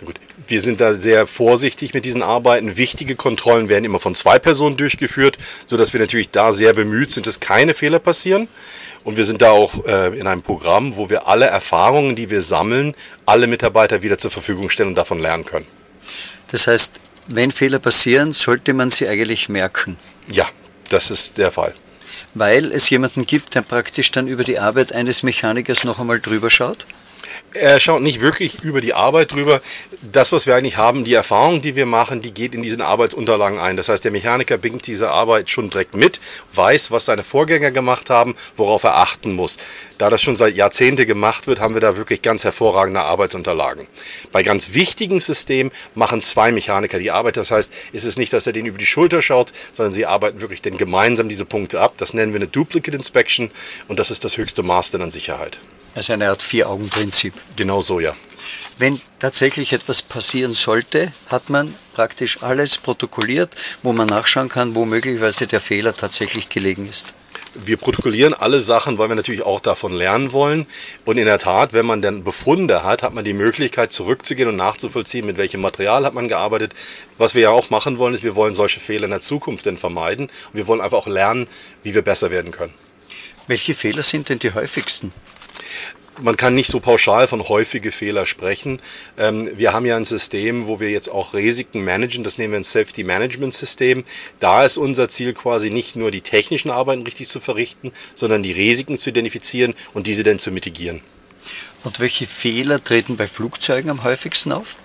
Gut, 0.05 0.19
wir 0.47 0.61
sind 0.61 0.81
da 0.81 0.93
sehr 0.93 1.27
vorsichtig 1.27 1.93
mit 1.93 2.05
diesen 2.05 2.23
Arbeiten. 2.23 2.77
Wichtige 2.77 3.15
Kontrollen 3.15 3.69
werden 3.69 3.85
immer 3.85 3.99
von 3.99 4.15
zwei 4.15 4.39
Personen 4.39 4.75
durchgeführt, 4.77 5.37
sodass 5.65 5.93
wir 5.93 5.99
natürlich 5.99 6.29
da 6.29 6.51
sehr 6.51 6.73
bemüht 6.73 7.11
sind, 7.11 7.27
dass 7.27 7.39
keine 7.39 7.73
Fehler 7.73 7.99
passieren. 7.99 8.47
Und 9.03 9.17
wir 9.17 9.25
sind 9.25 9.41
da 9.41 9.51
auch 9.51 9.85
äh, 9.85 10.17
in 10.17 10.27
einem 10.27 10.41
Programm, 10.41 10.95
wo 10.97 11.09
wir 11.09 11.27
alle 11.27 11.45
Erfahrungen, 11.45 12.15
die 12.15 12.29
wir 12.29 12.41
sammeln, 12.41 12.95
alle 13.25 13.47
Mitarbeiter 13.47 14.01
wieder 14.01 14.17
zur 14.17 14.31
Verfügung 14.31 14.69
stellen 14.69 14.89
und 14.89 14.95
davon 14.95 15.19
lernen 15.19 15.45
können. 15.45 15.67
Das 16.49 16.67
heißt, 16.67 16.99
wenn 17.27 17.51
Fehler 17.51 17.79
passieren, 17.79 18.31
sollte 18.31 18.73
man 18.73 18.89
sie 18.89 19.07
eigentlich 19.07 19.47
merken, 19.49 19.97
Ja, 20.27 20.49
das 20.89 21.09
ist 21.11 21.37
der 21.37 21.51
Fall. 21.51 21.73
weil 22.33 22.71
es 22.71 22.89
jemanden 22.89 23.25
gibt, 23.25 23.55
der 23.55 23.61
praktisch 23.61 24.11
dann 24.11 24.27
über 24.27 24.43
die 24.43 24.59
Arbeit 24.59 24.91
eines 24.93 25.23
Mechanikers 25.23 25.83
noch 25.85 25.99
einmal 25.99 26.19
drüber 26.19 26.49
schaut. 26.49 26.85
Er 27.53 27.79
schaut 27.79 28.01
nicht 28.01 28.21
wirklich 28.21 28.63
über 28.63 28.81
die 28.81 28.93
Arbeit 28.93 29.31
drüber. 29.31 29.61
Das, 30.01 30.31
was 30.31 30.47
wir 30.47 30.55
eigentlich 30.55 30.77
haben, 30.77 31.03
die 31.03 31.13
Erfahrung, 31.13 31.61
die 31.61 31.75
wir 31.75 31.85
machen, 31.85 32.21
die 32.21 32.33
geht 32.33 32.55
in 32.55 32.61
diesen 32.61 32.81
Arbeitsunterlagen 32.81 33.59
ein. 33.59 33.77
Das 33.77 33.89
heißt, 33.89 34.03
der 34.03 34.11
Mechaniker 34.11 34.57
bringt 34.57 34.87
diese 34.87 35.11
Arbeit 35.11 35.49
schon 35.49 35.69
direkt 35.69 35.95
mit, 35.95 36.19
weiß, 36.53 36.91
was 36.91 37.05
seine 37.05 37.23
Vorgänger 37.23 37.71
gemacht 37.71 38.09
haben, 38.09 38.35
worauf 38.57 38.83
er 38.83 38.97
achten 38.97 39.33
muss. 39.33 39.57
Da 39.97 40.09
das 40.09 40.21
schon 40.21 40.35
seit 40.35 40.55
Jahrzehnten 40.55 41.05
gemacht 41.05 41.47
wird, 41.47 41.59
haben 41.59 41.75
wir 41.75 41.81
da 41.81 41.95
wirklich 41.95 42.21
ganz 42.21 42.43
hervorragende 42.43 43.01
Arbeitsunterlagen. 43.01 43.87
Bei 44.31 44.43
ganz 44.43 44.73
wichtigen 44.73 45.19
Systemen 45.19 45.71
machen 45.95 46.21
zwei 46.21 46.51
Mechaniker 46.51 46.99
die 46.99 47.11
Arbeit. 47.11 47.37
Das 47.37 47.51
heißt, 47.51 47.73
ist 47.93 48.05
es 48.05 48.17
nicht, 48.17 48.33
dass 48.33 48.47
er 48.47 48.53
den 48.53 48.65
über 48.65 48.77
die 48.77 48.85
Schulter 48.85 49.21
schaut, 49.21 49.53
sondern 49.71 49.93
sie 49.93 50.05
arbeiten 50.05 50.41
wirklich 50.41 50.61
dann 50.61 50.77
gemeinsam 50.77 51.29
diese 51.29 51.45
Punkte 51.45 51.79
ab. 51.79 51.93
Das 51.97 52.13
nennen 52.13 52.33
wir 52.33 52.39
eine 52.39 52.47
Duplicate 52.47 52.95
Inspection 52.95 53.51
und 53.87 53.99
das 53.99 54.11
ist 54.11 54.23
das 54.25 54.37
höchste 54.37 54.63
Maß 54.63 54.91
dann 54.91 55.01
an 55.01 55.11
Sicherheit. 55.11 55.59
Also 55.95 56.13
eine 56.13 56.29
Art 56.29 56.41
Vier-Augen-Prinzip. 56.41 57.33
Genau 57.55 57.81
so, 57.81 57.99
ja. 57.99 58.15
Wenn 58.77 58.99
tatsächlich 59.19 59.73
etwas 59.73 60.01
passieren 60.01 60.53
sollte, 60.53 61.11
hat 61.27 61.49
man 61.49 61.73
praktisch 61.93 62.41
alles 62.41 62.77
protokolliert, 62.77 63.51
wo 63.83 63.93
man 63.93 64.07
nachschauen 64.07 64.49
kann, 64.49 64.75
wo 64.75 64.85
möglicherweise 64.85 65.47
der 65.47 65.61
Fehler 65.61 65.95
tatsächlich 65.95 66.49
gelegen 66.49 66.89
ist. 66.89 67.13
Wir 67.55 67.77
protokollieren 67.77 68.33
alle 68.33 68.59
Sachen, 68.59 68.97
weil 68.97 69.09
wir 69.09 69.15
natürlich 69.15 69.43
auch 69.43 69.59
davon 69.59 69.93
lernen 69.93 70.33
wollen. 70.33 70.65
Und 71.05 71.19
in 71.19 71.25
der 71.25 71.37
Tat, 71.37 71.71
wenn 71.73 71.85
man 71.85 72.01
dann 72.01 72.23
Befunde 72.23 72.83
hat, 72.83 73.03
hat 73.03 73.13
man 73.13 73.23
die 73.23 73.33
Möglichkeit 73.33 73.91
zurückzugehen 73.91 74.49
und 74.49 74.55
nachzuvollziehen, 74.55 75.27
mit 75.27 75.37
welchem 75.37 75.61
Material 75.61 76.03
hat 76.03 76.15
man 76.15 76.27
gearbeitet. 76.27 76.73
Was 77.19 77.35
wir 77.35 77.43
ja 77.43 77.49
auch 77.51 77.69
machen 77.69 77.99
wollen, 77.99 78.15
ist, 78.15 78.23
wir 78.23 78.35
wollen 78.35 78.55
solche 78.55 78.79
Fehler 78.79 79.05
in 79.05 79.11
der 79.11 79.21
Zukunft 79.21 79.67
denn 79.67 79.77
vermeiden. 79.77 80.27
Und 80.27 80.55
wir 80.55 80.65
wollen 80.65 80.81
einfach 80.81 80.97
auch 80.97 81.07
lernen, 81.07 81.47
wie 81.83 81.93
wir 81.93 82.01
besser 82.01 82.31
werden 82.31 82.51
können. 82.51 82.73
Welche 83.47 83.75
Fehler 83.75 84.01
sind 84.01 84.29
denn 84.29 84.39
die 84.39 84.53
häufigsten? 84.53 85.11
Man 86.21 86.37
kann 86.37 86.55
nicht 86.55 86.69
so 86.69 86.79
pauschal 86.79 87.27
von 87.27 87.47
häufige 87.47 87.91
Fehler 87.91 88.25
sprechen. 88.25 88.79
Ähm, 89.17 89.49
wir 89.55 89.73
haben 89.73 89.85
ja 89.85 89.95
ein 89.95 90.05
System, 90.05 90.67
wo 90.67 90.79
wir 90.79 90.89
jetzt 90.89 91.09
auch 91.09 91.33
Risiken 91.33 91.83
managen. 91.83 92.23
Das 92.23 92.37
nehmen 92.37 92.53
wir 92.53 92.59
ein 92.59 92.63
Safety 92.63 93.03
Management 93.03 93.53
System. 93.53 94.03
Da 94.39 94.65
ist 94.65 94.77
unser 94.77 95.07
Ziel 95.07 95.33
quasi 95.33 95.69
nicht 95.69 95.95
nur 95.95 96.11
die 96.11 96.21
technischen 96.21 96.69
Arbeiten 96.69 97.03
richtig 97.03 97.27
zu 97.27 97.39
verrichten, 97.39 97.91
sondern 98.13 98.43
die 98.43 98.51
Risiken 98.51 98.97
zu 98.97 99.09
identifizieren 99.09 99.73
und 99.93 100.07
diese 100.07 100.23
dann 100.23 100.39
zu 100.39 100.51
mitigieren. 100.51 101.01
Und 101.83 101.99
welche 101.99 102.25
Fehler 102.25 102.81
treten 102.83 103.17
bei 103.17 103.27
Flugzeugen 103.27 103.89
am 103.89 104.03
häufigsten 104.03 104.51
auf? 104.51 104.77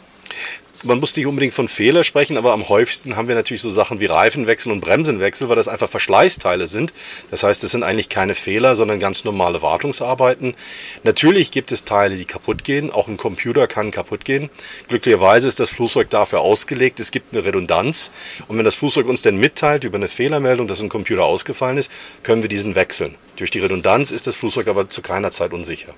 Man 0.84 1.00
muss 1.00 1.16
nicht 1.16 1.26
unbedingt 1.26 1.54
von 1.54 1.68
Fehler 1.68 2.04
sprechen, 2.04 2.36
aber 2.36 2.52
am 2.52 2.68
häufigsten 2.68 3.16
haben 3.16 3.28
wir 3.28 3.34
natürlich 3.34 3.62
so 3.62 3.70
Sachen 3.70 4.00
wie 4.00 4.06
Reifenwechsel 4.06 4.70
und 4.70 4.80
Bremsenwechsel, 4.80 5.48
weil 5.48 5.56
das 5.56 5.68
einfach 5.68 5.88
Verschleißteile 5.88 6.66
sind. 6.66 6.92
Das 7.30 7.42
heißt, 7.42 7.64
es 7.64 7.72
sind 7.72 7.82
eigentlich 7.82 8.08
keine 8.08 8.34
Fehler, 8.34 8.76
sondern 8.76 9.00
ganz 9.00 9.24
normale 9.24 9.62
Wartungsarbeiten. 9.62 10.54
Natürlich 11.02 11.50
gibt 11.50 11.72
es 11.72 11.84
Teile, 11.84 12.16
die 12.16 12.24
kaputt 12.24 12.64
gehen. 12.64 12.90
Auch 12.90 13.08
ein 13.08 13.16
Computer 13.16 13.66
kann 13.66 13.90
kaputt 13.90 14.24
gehen. 14.24 14.50
Glücklicherweise 14.88 15.48
ist 15.48 15.60
das 15.60 15.70
Flugzeug 15.70 16.10
dafür 16.10 16.40
ausgelegt. 16.40 17.00
Es 17.00 17.10
gibt 17.10 17.34
eine 17.34 17.44
Redundanz. 17.44 18.12
Und 18.46 18.58
wenn 18.58 18.64
das 18.64 18.76
Flugzeug 18.76 19.06
uns 19.06 19.22
denn 19.22 19.36
mitteilt 19.36 19.84
über 19.84 19.96
eine 19.96 20.08
Fehlermeldung, 20.08 20.68
dass 20.68 20.80
ein 20.80 20.88
Computer 20.88 21.24
ausgefallen 21.24 21.78
ist, 21.78 21.90
können 22.22 22.42
wir 22.42 22.48
diesen 22.48 22.74
wechseln. 22.74 23.16
Durch 23.36 23.50
die 23.50 23.60
Redundanz 23.60 24.10
ist 24.10 24.26
das 24.26 24.36
Flugzeug 24.36 24.68
aber 24.68 24.88
zu 24.88 25.02
keiner 25.02 25.30
Zeit 25.30 25.52
unsicher. 25.52 25.94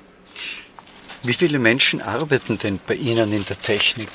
Wie 1.23 1.35
viele 1.35 1.59
Menschen 1.59 2.01
arbeiten 2.01 2.57
denn 2.57 2.81
bei 2.87 2.95
Ihnen 2.95 3.33
in 3.33 3.45
der 3.45 3.61
Technik? 3.61 4.09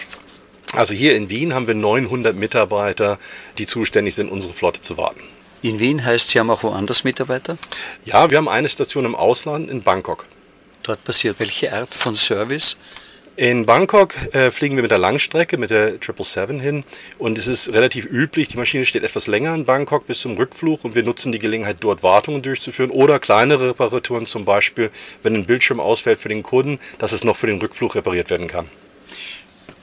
Also 0.76 0.94
hier 0.94 1.16
in 1.16 1.30
Wien 1.30 1.54
haben 1.54 1.68
wir 1.68 1.74
900 1.74 2.36
Mitarbeiter, 2.36 3.18
die 3.58 3.66
zuständig 3.66 4.16
sind, 4.16 4.30
unsere 4.30 4.54
Flotte 4.54 4.82
zu 4.82 4.98
warten. 4.98 5.22
In 5.62 5.80
Wien 5.80 6.06
heißt, 6.06 6.30
Sie 6.30 6.40
haben 6.40 6.50
auch 6.50 6.64
woanders 6.64 7.04
Mitarbeiter? 7.04 7.58
Ja, 8.04 8.30
wir 8.30 8.38
haben 8.38 8.50
eine 8.50 8.70
Station 8.70 9.06
im 9.06 9.16
Ausland 9.16 9.70
in 9.70 9.82
Bangkok. 9.82 10.28
Dort 10.84 11.04
passiert 11.04 11.40
welche 11.40 11.74
Art 11.74 11.96
von 11.96 12.16
Service? 12.16 12.78
In 13.38 13.66
Bangkok 13.66 14.16
äh, 14.34 14.50
fliegen 14.50 14.78
wir 14.78 14.84
mit 14.84 14.92
der 14.92 14.98
Langstrecke, 14.98 15.58
mit 15.58 15.70
der 15.70 15.98
777 16.00 16.62
hin 16.62 16.84
und 17.18 17.38
es 17.38 17.48
ist 17.48 17.74
relativ 17.74 18.06
üblich, 18.06 18.48
die 18.48 18.56
Maschine 18.56 18.86
steht 18.86 19.04
etwas 19.04 19.28
länger 19.28 19.54
in 19.54 19.66
Bangkok 19.66 20.08
bis 20.08 20.22
zum 20.22 20.38
Rückflug 20.38 20.86
und 20.86 20.96
wir 20.96 21.04
nutzen 21.04 21.34
die 21.34 21.40
Gelegenheit, 21.40 21.78
dort 21.82 22.02
Wartungen 22.02 22.42
durchzuführen 22.42 22.92
oder 22.92 23.20
kleinere 23.20 23.72
Reparaturen, 23.72 24.26
zum 24.26 24.46
Beispiel, 24.46 24.90
wenn 25.22 25.36
ein 25.36 25.46
Bildschirm 25.46 25.82
ausfällt 25.82 26.20
für 26.20 26.30
den 26.30 26.44
Kunden, 26.44 26.80
dass 26.98 27.12
es 27.12 27.26
noch 27.26 27.36
für 27.36 27.48
den 27.48 27.60
Rückflug 27.60 27.96
repariert 27.96 28.30
werden 28.30 28.48
kann. 28.48 28.70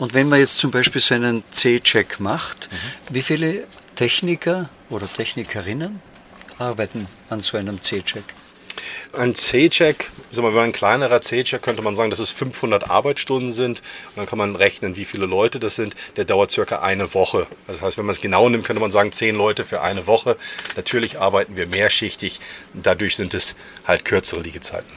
Und 0.03 0.15
wenn 0.15 0.29
man 0.29 0.41
jetzt 0.41 0.59
zum 0.59 0.73
Beispiel 0.73 1.01
so 1.01 1.15
einen 1.15 1.45
C-Check 1.53 2.19
macht, 2.19 2.69
mhm. 2.73 3.15
wie 3.15 3.23
viele 3.23 3.69
Techniker 3.95 4.69
oder 4.91 5.07
Technikerinnen 5.07 6.03
arbeiten 6.59 7.07
an 7.31 7.39
so 7.39 7.57
einem 7.57 7.81
C-Check? 7.81 8.25
Ein 9.13 9.37
C-Check, 9.37 10.11
wenn 10.33 10.43
man 10.43 10.59
ein 10.59 10.73
kleinerer 10.73 11.21
C-Check 11.21 11.63
könnte 11.63 11.83
man 11.83 11.95
sagen, 11.95 12.11
dass 12.11 12.19
es 12.19 12.33
500 12.33 12.91
Arbeitsstunden 12.91 13.53
sind. 13.53 13.79
Und 14.09 14.17
dann 14.17 14.27
kann 14.27 14.39
man 14.39 14.57
rechnen, 14.57 14.97
wie 14.97 15.05
viele 15.05 15.27
Leute 15.27 15.61
das 15.61 15.77
sind. 15.77 15.95
Der 16.17 16.25
dauert 16.25 16.51
circa 16.51 16.81
eine 16.81 17.15
Woche. 17.15 17.47
Das 17.69 17.81
heißt, 17.81 17.97
wenn 17.97 18.05
man 18.05 18.15
es 18.15 18.21
genau 18.21 18.49
nimmt, 18.49 18.65
könnte 18.65 18.83
man 18.83 18.91
sagen, 18.91 19.13
10 19.13 19.37
Leute 19.37 19.65
für 19.65 19.83
eine 19.83 20.09
Woche. 20.09 20.37
Natürlich 20.75 21.21
arbeiten 21.21 21.57
wir 21.57 21.69
mehrschichtig. 21.69 22.41
Dadurch 22.75 23.15
sind 23.15 23.35
es 23.35 23.55
halt 23.85 24.05
kürzere 24.05 24.41
Liegezeiten. 24.41 24.91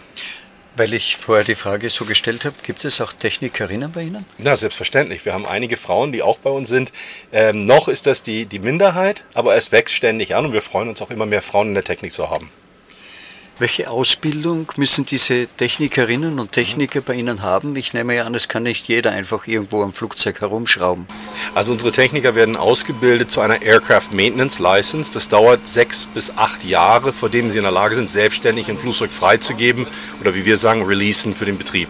Weil 0.77 0.94
ich 0.94 1.15
vorher 1.15 1.46
die 1.46 1.55
Frage 1.55 1.88
so 1.89 2.03
gestellt 2.03 2.44
habe, 2.44 2.55
gibt 2.62 2.84
es 2.84 3.00
auch 3.00 3.13
Technikerinnen 3.13 3.91
bei 3.94 4.03
Ihnen? 4.03 4.25
Ja, 4.38 4.58
selbstverständlich. 4.58 5.24
Wir 5.24 5.34
haben 5.34 5.46
einige 5.46 5.77
Frauen, 5.77 6.12
die 6.12 6.22
auch 6.22 6.38
bei 6.38 6.50
uns 6.50 6.67
sind. 6.67 6.91
Ähm, 7.32 7.65
noch 7.65 7.88
ist 7.88 8.08
das 8.08 8.24
die, 8.24 8.46
die 8.46 8.60
Minderheit, 8.60 9.24
aber 9.34 9.55
es 9.55 9.72
wächst 9.72 9.96
ständig 9.96 10.36
an 10.36 10.46
und 10.46 10.53
wir 10.53 10.62
freuen 10.62 10.89
uns 10.89 11.01
auch 11.01 11.12
immer 11.12 11.25
mehr 11.25 11.41
Frauen 11.41 11.70
in 11.70 11.74
der 11.75 11.86
Technik 11.86 12.12
zu 12.12 12.29
haben. 12.29 12.51
Welche 13.57 13.89
Ausbildung 13.89 14.69
müssen 14.75 15.05
diese 15.05 15.47
Technikerinnen 15.47 16.39
und 16.39 16.51
Techniker 16.51 17.00
bei 17.00 17.13
Ihnen 17.13 17.41
haben? 17.41 17.74
Ich 17.77 17.93
nehme 17.93 18.13
ja 18.13 18.25
an, 18.25 18.35
es 18.35 18.50
kann 18.50 18.63
nicht 18.63 18.89
jeder 18.89 19.12
einfach 19.12 19.47
irgendwo 19.47 19.81
am 19.81 19.93
Flugzeug 19.93 20.41
herumschrauben. 20.41 21.07
Also 21.53 21.71
unsere 21.71 21.93
Techniker 21.93 22.35
werden 22.35 22.57
ausgebildet 22.57 23.31
zu 23.31 23.39
einer 23.39 23.62
Aircraft 23.62 24.12
Maintenance 24.12 24.59
License. 24.59 25.13
Das 25.13 25.29
dauert 25.29 25.65
sechs 25.69 26.05
bis 26.05 26.35
acht 26.35 26.65
Jahre, 26.65 27.13
vor 27.13 27.29
dem 27.29 27.50
sie 27.50 27.59
in 27.59 27.63
der 27.63 27.71
Lage 27.71 27.95
sind, 27.95 28.09
selbstständig 28.09 28.69
ein 28.69 28.77
Flugzeug 28.77 29.13
freizugeben 29.13 29.88
oder 30.19 30.35
wie 30.35 30.43
wir 30.43 30.57
sagen, 30.57 30.83
releasen 30.83 31.33
für 31.33 31.45
den 31.45 31.57
Betrieb. 31.57 31.88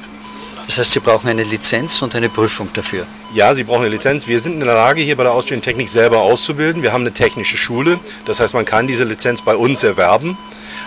Das 0.67 0.77
heißt, 0.77 0.93
Sie 0.93 0.99
brauchen 0.99 1.27
eine 1.29 1.43
Lizenz 1.43 1.99
und 2.03 2.13
eine 2.13 2.29
Prüfung 2.29 2.69
dafür. 2.73 3.07
Ja, 3.33 3.55
Sie 3.55 3.63
brauchen 3.63 3.81
eine 3.81 3.89
Lizenz. 3.89 4.27
Wir 4.27 4.39
sind 4.39 4.53
in 4.53 4.59
der 4.59 4.75
Lage, 4.75 5.01
hier 5.01 5.15
bei 5.15 5.23
der 5.23 5.31
Austrian 5.31 5.63
Technik 5.63 5.89
selber 5.89 6.21
auszubilden. 6.21 6.83
Wir 6.83 6.93
haben 6.93 7.01
eine 7.01 7.13
technische 7.13 7.57
Schule. 7.57 7.99
Das 8.25 8.39
heißt, 8.39 8.53
man 8.53 8.65
kann 8.65 8.85
diese 8.85 9.03
Lizenz 9.03 9.41
bei 9.41 9.55
uns 9.55 9.83
erwerben. 9.83 10.37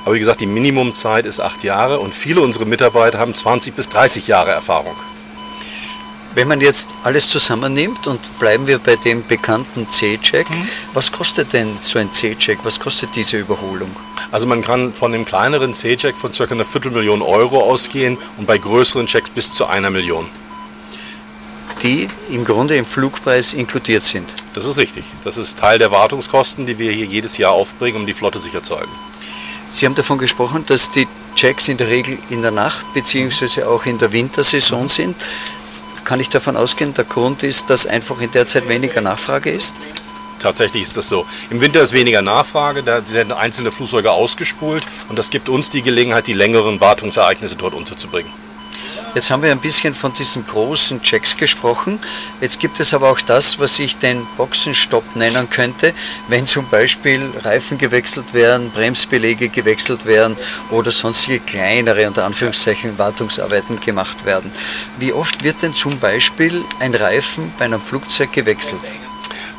Aber 0.05 0.15
wie 0.15 0.19
gesagt, 0.19 0.41
die 0.41 0.47
Minimumzeit 0.47 1.27
ist 1.27 1.41
acht 1.41 1.65
Jahre 1.65 1.99
und 1.99 2.15
viele 2.15 2.41
unserer 2.41 2.65
Mitarbeiter 2.65 3.19
haben 3.19 3.35
20 3.35 3.75
bis 3.75 3.89
30 3.89 4.27
Jahre 4.27 4.51
Erfahrung. 4.51 4.97
Wenn 6.35 6.47
man 6.47 6.61
jetzt 6.61 6.95
alles 7.05 7.29
zusammennimmt 7.29 8.07
und 8.07 8.39
bleiben 8.39 8.67
wir 8.67 8.79
bei 8.79 8.97
dem 8.97 9.27
bekannten 9.27 9.89
C-Check, 9.89 10.49
mhm. 10.49 10.69
was 10.93 11.11
kostet 11.11 11.53
denn 11.53 11.77
so 11.81 11.99
ein 11.99 12.13
C-Check? 12.13 12.61
Was 12.63 12.79
kostet 12.79 13.17
diese 13.17 13.39
Überholung? 13.39 13.91
Also 14.31 14.47
man 14.47 14.61
kann 14.61 14.93
von 14.93 15.11
dem 15.13 15.25
kleineren 15.25 15.73
C-Check 15.73 16.17
von 16.17 16.33
ca. 16.33 16.45
einer 16.45 16.65
Viertelmillion 16.65 17.23
Euro 17.23 17.63
ausgehen 17.63 18.19
und 18.37 18.47
bei 18.47 18.59
größeren 18.59 19.07
Checks 19.07 19.31
bis 19.31 19.53
zu 19.53 19.67
einer 19.67 19.91
Million. 19.91 20.29
Die 21.83 22.09
im 22.31 22.45
Grunde 22.45 22.77
im 22.77 22.85
Flugpreis 22.85 23.55
inkludiert 23.55 24.03
sind. 24.03 24.35
Das 24.53 24.67
ist 24.67 24.77
richtig. 24.77 25.05
Das 25.25 25.37
ist 25.37 25.59
Teil 25.59 25.79
der 25.79 25.91
Wartungskosten, 25.91 26.67
die 26.67 26.79
wir 26.79 26.93
hier 26.93 27.07
jedes 27.07 27.39
Jahr 27.39 27.53
aufbringen, 27.53 27.97
um 27.97 28.07
die 28.07 28.15
Flotte 28.15 28.39
sicher 28.39 28.63
zu 28.63 28.77
halten. 28.77 28.93
Sie 29.71 29.87
haben 29.87 29.95
davon 29.95 30.19
gesprochen, 30.19 30.65
dass 30.67 30.91
die 30.91 31.07
Checks 31.35 31.69
in 31.69 31.77
der 31.77 31.89
Regel 31.89 32.19
in 32.31 32.43
der 32.43 32.51
Nacht 32.51 32.93
bzw. 32.95 33.65
auch 33.65 33.87
in 33.87 33.99
der 33.99 34.13
Wintersaison 34.13 34.89
sind. 34.89 35.17
Kann 36.05 36.21
ich 36.21 36.29
davon 36.29 36.57
ausgehen, 36.57 36.95
der 36.95 37.05
Grund 37.05 37.43
ist, 37.43 37.69
dass 37.71 37.87
einfach 37.87 38.21
in 38.21 38.31
der 38.31 38.47
Zeit 38.47 38.69
weniger 38.69 39.01
Nachfrage 39.01 39.51
ist? 39.51 39.77
Tatsächlich 40.39 40.85
ist 40.85 40.97
das 40.97 41.09
so. 41.09 41.27
Im 41.51 41.61
Winter 41.61 41.83
ist 41.83 41.93
weniger 41.93 42.23
Nachfrage, 42.23 42.83
da 42.83 43.03
werden 43.11 43.33
einzelne 43.33 43.73
Flugzeuge 43.73 44.11
ausgespult 44.11 44.85
und 45.09 45.19
das 45.19 45.31
gibt 45.31 45.49
uns 45.49 45.69
die 45.69 45.83
Gelegenheit, 45.83 46.27
die 46.27 46.33
längeren 46.33 46.81
Wartungsereignisse 46.81 47.57
dort 47.57 47.75
unterzubringen. 47.75 48.33
Jetzt 49.15 49.31
haben 49.31 49.43
wir 49.43 49.51
ein 49.51 49.61
bisschen 49.61 49.95
von 49.95 50.13
diesen 50.13 50.47
großen 50.47 51.03
Checks 51.03 51.37
gesprochen. 51.37 51.99
Jetzt 52.41 52.61
gibt 52.61 52.79
es 52.79 52.93
aber 52.93 53.11
auch 53.11 53.21
das, 53.21 53.59
was 53.59 53.79
ich 53.79 53.97
den 53.97 54.27
Boxenstopp 54.37 55.17
nennen 55.17 55.49
könnte, 55.51 55.93
wenn 56.29 56.47
zum 56.47 56.69
Beispiel 56.69 57.33
Reifen 57.43 57.79
gewechselt 57.79 58.35
werden, 58.35 58.71
Bremsbeläge 58.71 59.49
gewechselt 59.49 60.05
werden 60.05 60.37
oder 60.71 60.91
sonstige 60.91 61.41
kleinere, 61.41 62.07
unter 62.07 62.25
Anführungszeichen, 62.25 62.99
Wartungsarbeiten 62.99 63.81
gemacht 63.81 64.25
werden. 64.27 64.53
Wie 64.99 65.13
oft 65.13 65.43
wird 65.43 65.63
denn 65.63 65.75
zum 65.75 65.99
Beispiel 65.99 66.65
ein 66.79 66.95
Reifen 66.95 67.53
bei 67.59 67.65
einem 67.65 67.81
Flugzeug 67.81 68.33
gewechselt? 68.33 68.81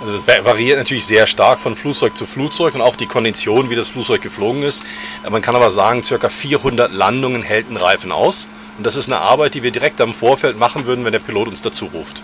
Also 0.02 0.14
das 0.14 0.28
variiert 0.28 0.78
natürlich 0.78 1.06
sehr 1.06 1.28
stark 1.28 1.60
von 1.60 1.76
Flugzeug 1.76 2.16
zu 2.16 2.26
Flugzeug 2.26 2.74
und 2.74 2.82
auch 2.82 2.96
die 2.96 3.06
Kondition, 3.06 3.70
wie 3.70 3.76
das 3.76 3.90
Flugzeug 3.90 4.22
geflogen 4.22 4.64
ist. 4.64 4.86
Man 5.30 5.42
kann 5.42 5.58
aber 5.58 5.72
sagen, 5.72 6.02
ca. 6.02 6.30
400 6.30 6.94
Landungen 6.94 7.44
hält 7.44 7.70
ein 7.70 7.76
Reifen 7.76 8.14
aus. 8.14 8.48
Und 8.78 8.86
das 8.86 8.96
ist 8.96 9.10
eine 9.10 9.20
Arbeit, 9.20 9.56
die 9.56 9.64
wir 9.64 9.72
direkt 9.72 10.00
am 10.00 10.14
Vorfeld 10.14 10.58
machen 10.58 10.86
würden, 10.86 11.04
wenn 11.04 11.12
der 11.12 11.20
Pilot 11.20 11.50
uns 11.50 11.62
dazu 11.62 11.88
ruft. 11.88 12.24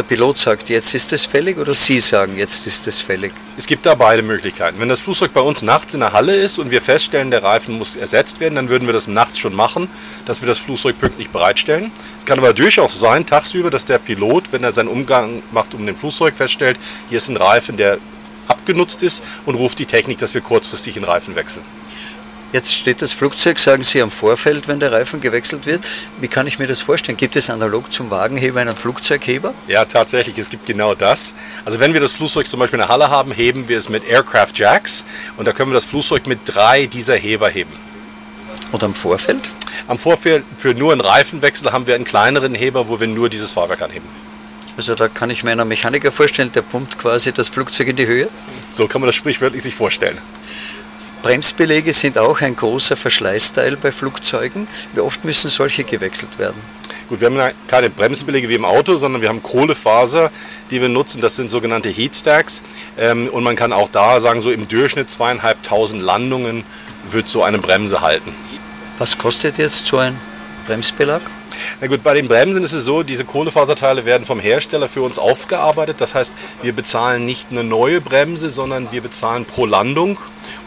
Der 0.00 0.06
Pilot 0.06 0.38
sagt, 0.38 0.70
jetzt 0.70 0.94
ist 0.94 1.12
es 1.12 1.26
fällig 1.26 1.58
oder 1.58 1.74
Sie 1.74 1.98
sagen, 1.98 2.34
jetzt 2.34 2.66
ist 2.66 2.88
es 2.88 3.02
fällig? 3.02 3.32
Es 3.58 3.66
gibt 3.66 3.84
da 3.84 3.94
beide 3.94 4.22
Möglichkeiten. 4.22 4.80
Wenn 4.80 4.88
das 4.88 5.02
Flugzeug 5.02 5.34
bei 5.34 5.42
uns 5.42 5.60
nachts 5.60 5.92
in 5.92 6.00
der 6.00 6.14
Halle 6.14 6.34
ist 6.34 6.58
und 6.58 6.70
wir 6.70 6.80
feststellen, 6.80 7.30
der 7.30 7.42
Reifen 7.42 7.76
muss 7.76 7.96
ersetzt 7.96 8.40
werden, 8.40 8.54
dann 8.54 8.70
würden 8.70 8.88
wir 8.88 8.94
das 8.94 9.08
nachts 9.08 9.38
schon 9.38 9.54
machen, 9.54 9.90
dass 10.24 10.40
wir 10.40 10.46
das 10.46 10.58
Flugzeug 10.58 10.98
pünktlich 10.98 11.28
bereitstellen. 11.28 11.92
Es 12.18 12.24
kann 12.24 12.38
aber 12.38 12.54
durchaus 12.54 12.98
sein, 12.98 13.26
tagsüber, 13.26 13.70
dass 13.70 13.84
der 13.84 13.98
Pilot, 13.98 14.44
wenn 14.52 14.64
er 14.64 14.72
seinen 14.72 14.88
Umgang 14.88 15.42
macht 15.50 15.74
um 15.74 15.84
den 15.84 15.94
Flugzeug, 15.94 16.34
feststellt, 16.34 16.78
hier 17.10 17.18
ist 17.18 17.28
ein 17.28 17.36
Reifen, 17.36 17.76
der 17.76 17.98
abgenutzt 18.48 19.02
ist 19.02 19.22
und 19.44 19.54
ruft 19.54 19.78
die 19.78 19.86
Technik, 19.86 20.16
dass 20.16 20.32
wir 20.32 20.40
kurzfristig 20.40 20.94
den 20.94 21.04
Reifen 21.04 21.36
wechseln. 21.36 21.62
Jetzt 22.52 22.74
steht 22.74 23.00
das 23.00 23.12
Flugzeug, 23.12 23.60
sagen 23.60 23.84
Sie, 23.84 24.02
am 24.02 24.10
Vorfeld, 24.10 24.66
wenn 24.66 24.80
der 24.80 24.90
Reifen 24.90 25.20
gewechselt 25.20 25.66
wird. 25.66 25.84
Wie 26.20 26.26
kann 26.26 26.48
ich 26.48 26.58
mir 26.58 26.66
das 26.66 26.80
vorstellen? 26.82 27.16
Gibt 27.16 27.36
es 27.36 27.48
analog 27.48 27.92
zum 27.92 28.10
Wagenheber 28.10 28.60
einen 28.60 28.74
Flugzeugheber? 28.74 29.54
Ja, 29.68 29.84
tatsächlich, 29.84 30.36
es 30.36 30.50
gibt 30.50 30.66
genau 30.66 30.96
das. 30.96 31.34
Also 31.64 31.78
wenn 31.78 31.94
wir 31.94 32.00
das 32.00 32.10
Flugzeug 32.10 32.48
zum 32.48 32.58
Beispiel 32.58 32.78
in 32.78 32.86
der 32.86 32.88
Halle 32.88 33.08
haben, 33.08 33.30
heben 33.30 33.68
wir 33.68 33.78
es 33.78 33.88
mit 33.88 34.04
Aircraft 34.04 34.54
Jacks 34.54 35.04
und 35.36 35.46
da 35.46 35.52
können 35.52 35.70
wir 35.70 35.76
das 35.76 35.84
Flugzeug 35.84 36.26
mit 36.26 36.40
drei 36.44 36.86
dieser 36.86 37.14
Heber 37.14 37.48
heben. 37.48 37.72
Und 38.72 38.82
am 38.82 38.94
Vorfeld? 38.94 39.50
Am 39.86 39.98
Vorfeld 39.98 40.42
für 40.56 40.74
nur 40.74 40.90
einen 40.90 41.00
Reifenwechsel 41.00 41.70
haben 41.70 41.86
wir 41.86 41.94
einen 41.94 42.04
kleineren 42.04 42.56
Heber, 42.56 42.88
wo 42.88 42.98
wir 42.98 43.06
nur 43.06 43.28
dieses 43.28 43.52
Fahrwerk 43.52 43.82
anheben. 43.82 44.08
Also 44.76 44.96
da 44.96 45.08
kann 45.08 45.30
ich 45.30 45.44
mir 45.44 45.52
einen 45.52 45.68
Mechaniker 45.68 46.10
vorstellen, 46.10 46.50
der 46.52 46.62
pumpt 46.62 46.98
quasi 46.98 47.32
das 47.32 47.48
Flugzeug 47.48 47.88
in 47.88 47.96
die 47.96 48.06
Höhe? 48.06 48.28
So 48.68 48.88
kann 48.88 49.00
man 49.00 49.06
das 49.06 49.14
sprichwörtlich 49.14 49.62
sich 49.62 49.74
vorstellen. 49.74 50.18
Bremsbeläge 51.22 51.92
sind 51.92 52.16
auch 52.16 52.40
ein 52.40 52.56
großer 52.56 52.96
Verschleißteil 52.96 53.76
bei 53.76 53.92
Flugzeugen. 53.92 54.66
Wie 54.94 55.00
oft 55.00 55.24
müssen 55.24 55.48
solche 55.48 55.84
gewechselt 55.84 56.38
werden? 56.38 56.60
Gut, 57.08 57.20
wir 57.20 57.26
haben 57.26 57.54
keine 57.66 57.90
Bremsbeläge 57.90 58.48
wie 58.48 58.54
im 58.54 58.64
Auto, 58.64 58.96
sondern 58.96 59.20
wir 59.20 59.28
haben 59.28 59.42
Kohlefaser, 59.42 60.30
die 60.70 60.80
wir 60.80 60.88
nutzen. 60.88 61.20
Das 61.20 61.36
sind 61.36 61.50
sogenannte 61.50 61.90
Heatstacks. 61.90 62.62
Ähm, 62.96 63.28
und 63.28 63.42
man 63.42 63.56
kann 63.56 63.72
auch 63.72 63.88
da 63.88 64.20
sagen, 64.20 64.40
so 64.40 64.50
im 64.50 64.66
Durchschnitt 64.66 65.10
zweieinhalbtausend 65.10 66.02
Landungen 66.02 66.64
wird 67.10 67.28
so 67.28 67.42
eine 67.42 67.58
Bremse 67.58 68.00
halten. 68.00 68.32
Was 68.98 69.18
kostet 69.18 69.58
jetzt 69.58 69.86
so 69.86 69.98
ein 69.98 70.18
Bremsbelag? 70.66 71.22
Na 71.80 71.86
gut, 71.86 72.02
bei 72.02 72.14
den 72.14 72.28
Bremsen 72.28 72.62
ist 72.62 72.72
es 72.72 72.84
so, 72.84 73.02
diese 73.02 73.24
Kohlefaserteile 73.24 74.04
werden 74.04 74.24
vom 74.24 74.40
Hersteller 74.40 74.88
für 74.88 75.02
uns 75.02 75.18
aufgearbeitet. 75.18 75.96
Das 76.00 76.14
heißt, 76.14 76.34
wir 76.62 76.72
bezahlen 76.72 77.26
nicht 77.26 77.48
eine 77.50 77.64
neue 77.64 78.00
Bremse, 78.00 78.50
sondern 78.50 78.90
wir 78.92 79.02
bezahlen 79.02 79.44
pro 79.44 79.66
Landung 79.66 80.18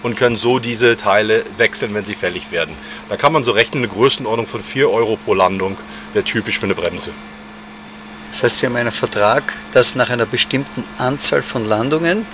und 0.03 0.15
können 0.15 0.36
so 0.36 0.60
diese 0.60 0.95
Teile 0.98 1.43
wechseln, 1.57 1.93
wenn 1.93 2.05
sie 2.05 2.15
fällig 2.15 2.51
werden. 2.51 2.75
Da 3.10 3.17
kann 3.17 3.33
man 3.33 3.43
so 3.43 3.51
rechnen, 3.51 3.83
eine 3.83 3.91
Größenordnung 3.91 4.45
von 4.45 4.62
4 4.62 4.91
Euro 4.91 5.15
pro 5.15 5.33
Landung 5.33 5.77
wäre 6.13 6.25
typisch 6.25 6.60
für 6.60 6.65
eine 6.65 6.75
Bremse. 6.75 7.12
Das 8.29 8.43
heißt, 8.43 8.60
Sie 8.60 8.65
haben 8.65 8.75
einen 8.75 8.91
Vertrag, 8.91 9.43
dass 9.74 9.95
nach 9.95 10.10
einer 10.10 10.25
bestimmten 10.25 10.83
Anzahl 10.98 11.41
von 11.41 11.65
Landungen 11.65 12.25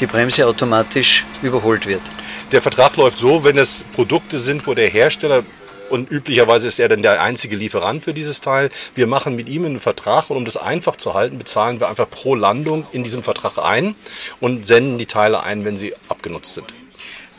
die 0.00 0.06
Bremse 0.06 0.46
automatisch 0.46 1.24
überholt 1.42 1.86
wird. 1.86 2.02
Der 2.50 2.62
Vertrag 2.62 2.96
läuft 2.96 3.18
so, 3.18 3.44
wenn 3.44 3.58
es 3.58 3.84
Produkte 3.92 4.38
sind, 4.38 4.66
wo 4.66 4.74
der 4.74 4.88
Hersteller 4.88 5.44
und 5.90 6.10
üblicherweise 6.10 6.66
ist 6.68 6.78
er 6.78 6.88
dann 6.88 7.02
der 7.02 7.20
einzige 7.20 7.56
Lieferant 7.56 8.02
für 8.02 8.14
dieses 8.14 8.40
Teil. 8.40 8.70
Wir 8.94 9.06
machen 9.06 9.36
mit 9.36 9.48
ihm 9.48 9.64
einen 9.64 9.80
Vertrag 9.80 10.30
und 10.30 10.38
um 10.38 10.44
das 10.44 10.56
einfach 10.56 10.96
zu 10.96 11.14
halten, 11.14 11.38
bezahlen 11.38 11.78
wir 11.78 11.88
einfach 11.88 12.08
pro 12.08 12.34
Landung 12.34 12.86
in 12.92 13.04
diesem 13.04 13.22
Vertrag 13.22 13.58
ein 13.58 13.94
und 14.40 14.66
senden 14.66 14.98
die 14.98 15.06
Teile 15.06 15.42
ein, 15.44 15.64
wenn 15.64 15.76
sie 15.76 15.94
abgenutzt 16.08 16.54
sind. 16.54 16.72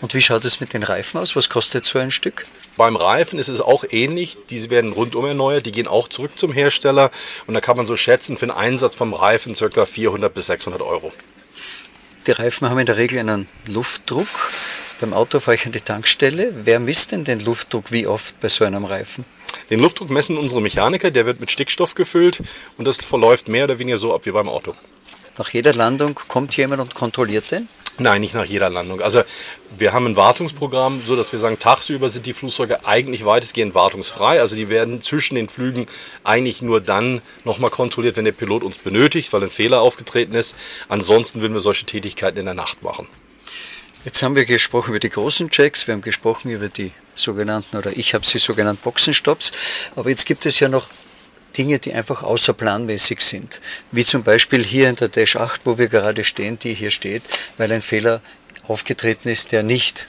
Und 0.02 0.14
wie 0.14 0.22
schaut 0.22 0.46
es 0.46 0.60
mit 0.60 0.74
den 0.74 0.84
Reifen 0.84 1.20
aus? 1.20 1.36
Was 1.36 1.50
kostet 1.50 1.86
so 1.86 2.00
ein 2.00 2.12
Stück? 2.12 2.46
Beim 2.78 2.96
Reifen 2.96 3.40
ist 3.40 3.48
es 3.48 3.62
auch 3.62 3.86
ähnlich. 3.90 4.38
Diese 4.50 4.70
werden 4.70 4.92
rundum 4.92 5.26
erneuert. 5.26 5.66
Die 5.66 5.72
gehen 5.72 5.88
auch 5.88 6.10
zurück 6.10 6.32
zum 6.36 6.52
Hersteller. 6.52 7.12
Und 7.48 7.54
da 7.54 7.62
kann 7.62 7.78
man 7.78 7.86
so 7.86 7.96
schätzen, 7.96 8.36
für 8.38 8.48
den 8.48 8.56
Einsatz 8.56 8.96
vom 8.96 9.14
Reifen 9.14 9.56
ca. 9.56 9.86
400 9.86 10.34
bis 10.34 10.48
600 10.48 10.82
Euro. 10.82 11.14
Die 12.28 12.32
Reifen 12.32 12.70
haben 12.70 12.80
in 12.80 12.86
der 12.86 12.98
Regel 12.98 13.20
einen 13.20 13.48
Luftdruck. 13.68 14.28
Beim 15.00 15.14
Auto 15.14 15.40
fahre 15.40 15.56
ich 15.56 15.66
an 15.66 15.72
die 15.72 15.82
Tankstelle. 15.82 16.54
Wer 16.64 16.80
misst 16.80 17.12
denn 17.12 17.24
den 17.24 17.40
Luftdruck 17.40 17.92
wie 17.92 18.08
oft 18.08 18.40
bei 18.40 18.50
so 18.50 18.66
einem 18.66 18.86
Reifen? 18.86 19.26
Den 19.70 19.80
Luftdruck 19.80 20.10
messen 20.10 20.38
unsere 20.38 20.62
Mechaniker, 20.62 21.12
der 21.12 21.26
wird 21.26 21.40
mit 21.40 21.52
Stickstoff 21.52 21.96
gefüllt 21.96 22.42
und 22.78 22.86
das 22.86 22.98
verläuft 22.98 23.48
mehr 23.48 23.66
oder 23.66 23.80
weniger 23.80 23.98
so 23.98 24.14
ab 24.14 24.26
wie 24.26 24.32
beim 24.32 24.50
Auto. 24.50 24.76
Nach 25.38 25.50
jeder 25.50 25.74
Landung 25.74 26.16
kommt 26.28 26.56
jemand 26.56 26.82
und 26.82 26.94
kontrolliert 26.94 27.52
den? 27.52 27.68
Nein, 27.98 28.20
nicht 28.20 28.34
nach 28.34 28.46
jeder 28.46 28.70
Landung. 28.70 29.00
Also 29.00 29.24
wir 29.78 29.94
haben 29.94 30.06
ein 30.06 30.16
Wartungsprogramm, 30.18 31.02
so 31.06 31.16
dass 31.16 31.32
wir 31.32 31.40
sagen, 31.40 31.60
tagsüber 31.60 32.10
sind 32.10 32.26
die 32.26 32.34
Flugzeuge 32.34 32.86
eigentlich 32.86 33.24
weitestgehend 33.24 33.74
wartungsfrei. 33.74 34.42
Also 34.42 34.58
die 34.58 34.68
werden 34.70 35.02
zwischen 35.02 35.36
den 35.36 35.48
Flügen 35.48 35.86
eigentlich 36.26 36.62
nur 36.62 36.82
dann 36.82 37.22
nochmal 37.46 37.70
kontrolliert, 37.70 38.18
wenn 38.18 38.26
der 38.26 38.34
Pilot 38.34 38.64
uns 38.64 38.80
benötigt, 38.80 39.32
weil 39.32 39.44
ein 39.44 39.50
Fehler 39.50 39.82
aufgetreten 39.82 40.36
ist. 40.36 40.58
Ansonsten 40.90 41.42
würden 41.42 41.54
wir 41.54 41.62
solche 41.62 41.86
Tätigkeiten 41.86 42.40
in 42.40 42.46
der 42.46 42.54
Nacht 42.54 42.84
machen. 42.84 43.08
Jetzt 44.04 44.22
haben 44.22 44.36
wir 44.36 44.46
gesprochen 44.46 44.90
über 44.90 45.00
die 45.00 45.10
großen 45.10 45.50
Checks, 45.50 45.88
wir 45.88 45.94
haben 45.94 46.02
gesprochen 46.02 46.52
über 46.52 46.68
die 46.68 46.92
sogenannten, 47.16 47.76
oder 47.76 47.98
ich 47.98 48.14
habe 48.14 48.24
sie 48.24 48.38
sogenannt 48.38 48.84
Boxenstopps, 48.84 49.52
aber 49.96 50.10
jetzt 50.12 50.28
gibt 50.28 50.46
es 50.46 50.60
ja 50.60 50.70
noch 50.70 50.90
Dinge, 51.58 51.80
die 51.80 51.94
einfach 51.94 52.24
außerplanmäßig 52.24 53.22
sind. 53.22 53.62
Wie 53.92 54.06
zum 54.06 54.24
Beispiel 54.24 54.64
hier 54.64 54.90
in 54.90 54.96
der 54.96 55.10
Dash 55.10 55.36
8, 55.36 55.62
wo 55.66 55.78
wir 55.78 55.88
gerade 55.88 56.24
stehen, 56.24 56.60
die 56.60 56.74
hier 56.74 56.92
steht, 56.92 57.24
weil 57.58 57.72
ein 57.72 57.82
Fehler 57.82 58.22
aufgetreten 58.68 59.30
ist, 59.30 59.52
der 59.52 59.64
nicht 59.64 60.08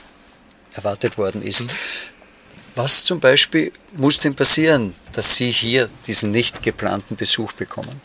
erwartet 0.73 1.17
worden 1.17 1.41
ist. 1.41 1.63
Mhm. 1.63 1.69
Was 2.75 3.05
zum 3.05 3.19
Beispiel 3.19 3.71
muss 3.93 4.19
denn 4.19 4.35
passieren, 4.35 4.93
dass 5.13 5.35
Sie 5.35 5.49
hier 5.49 5.89
diesen 6.05 6.31
nicht 6.31 6.61
geplanten 6.61 7.15
Besuch 7.15 7.51
bekommen? 7.53 8.01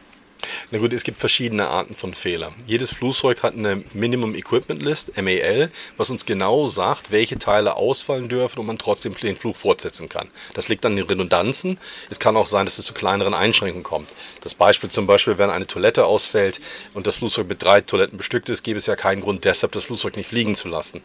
Na 0.70 0.78
gut, 0.78 0.92
es 0.92 1.02
gibt 1.02 1.18
verschiedene 1.18 1.68
Arten 1.68 1.94
von 1.94 2.14
Fehlern. 2.14 2.54
Jedes 2.66 2.92
Flugzeug 2.92 3.42
hat 3.42 3.54
eine 3.54 3.82
Minimum 3.92 4.34
Equipment 4.34 4.82
List, 4.82 5.16
MAL, 5.20 5.70
was 5.96 6.10
uns 6.10 6.26
genau 6.26 6.66
sagt, 6.68 7.10
welche 7.10 7.38
Teile 7.38 7.76
ausfallen 7.76 8.28
dürfen 8.28 8.60
und 8.60 8.66
man 8.66 8.78
trotzdem 8.78 9.14
den 9.14 9.36
Flug 9.36 9.56
fortsetzen 9.56 10.08
kann. 10.08 10.28
Das 10.54 10.68
liegt 10.68 10.84
an 10.86 10.96
den 10.96 11.06
Redundanzen. 11.06 11.78
Es 12.10 12.18
kann 12.18 12.36
auch 12.36 12.46
sein, 12.46 12.66
dass 12.66 12.78
es 12.78 12.86
zu 12.86 12.94
kleineren 12.94 13.34
Einschränkungen 13.34 13.82
kommt. 13.82 14.10
Das 14.40 14.54
Beispiel 14.54 14.90
zum 14.90 15.06
Beispiel, 15.06 15.38
wenn 15.38 15.50
eine 15.50 15.66
Toilette 15.66 16.06
ausfällt 16.06 16.60
und 16.94 17.06
das 17.06 17.16
Flugzeug 17.16 17.48
mit 17.48 17.62
drei 17.62 17.80
Toiletten 17.80 18.18
bestückt 18.18 18.48
ist, 18.48 18.62
gäbe 18.62 18.78
es 18.78 18.86
ja 18.86 18.96
keinen 18.96 19.20
Grund, 19.20 19.44
deshalb 19.44 19.72
das 19.72 19.84
Flugzeug 19.84 20.16
nicht 20.16 20.28
fliegen 20.28 20.54
zu 20.54 20.68
lassen. 20.68 21.00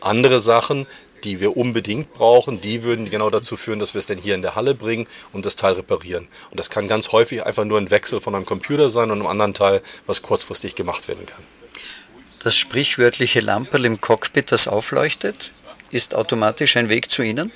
Andere 0.00 0.40
Sachen, 0.40 0.86
die 1.24 1.40
wir 1.40 1.56
unbedingt 1.56 2.12
brauchen, 2.12 2.60
die 2.60 2.82
würden 2.82 3.10
genau 3.10 3.30
dazu 3.30 3.56
führen, 3.56 3.78
dass 3.78 3.94
wir 3.94 3.98
es 3.98 4.06
dann 4.06 4.18
hier 4.18 4.34
in 4.34 4.42
der 4.42 4.54
Halle 4.54 4.74
bringen 4.74 5.06
und 5.32 5.44
das 5.44 5.56
Teil 5.56 5.74
reparieren. 5.74 6.28
Und 6.50 6.60
das 6.60 6.70
kann 6.70 6.88
ganz 6.88 7.12
häufig 7.12 7.44
einfach 7.44 7.64
nur 7.64 7.78
ein 7.78 7.90
Wechsel 7.90 8.20
von 8.20 8.34
einem 8.34 8.46
Computer 8.46 8.90
sein 8.90 9.10
und 9.10 9.18
einem 9.18 9.26
anderen 9.26 9.54
Teil, 9.54 9.82
was 10.06 10.22
kurzfristig 10.22 10.74
gemacht 10.74 11.08
werden 11.08 11.26
kann. 11.26 11.42
Das 12.44 12.56
sprichwörtliche 12.56 13.40
Lamperl 13.40 13.84
im 13.84 14.00
Cockpit, 14.00 14.52
das 14.52 14.68
aufleuchtet, 14.68 15.52
ist 15.90 16.14
automatisch 16.14 16.76
ein 16.76 16.88
Weg 16.88 17.10
zu 17.10 17.22
Ihnen? 17.22 17.50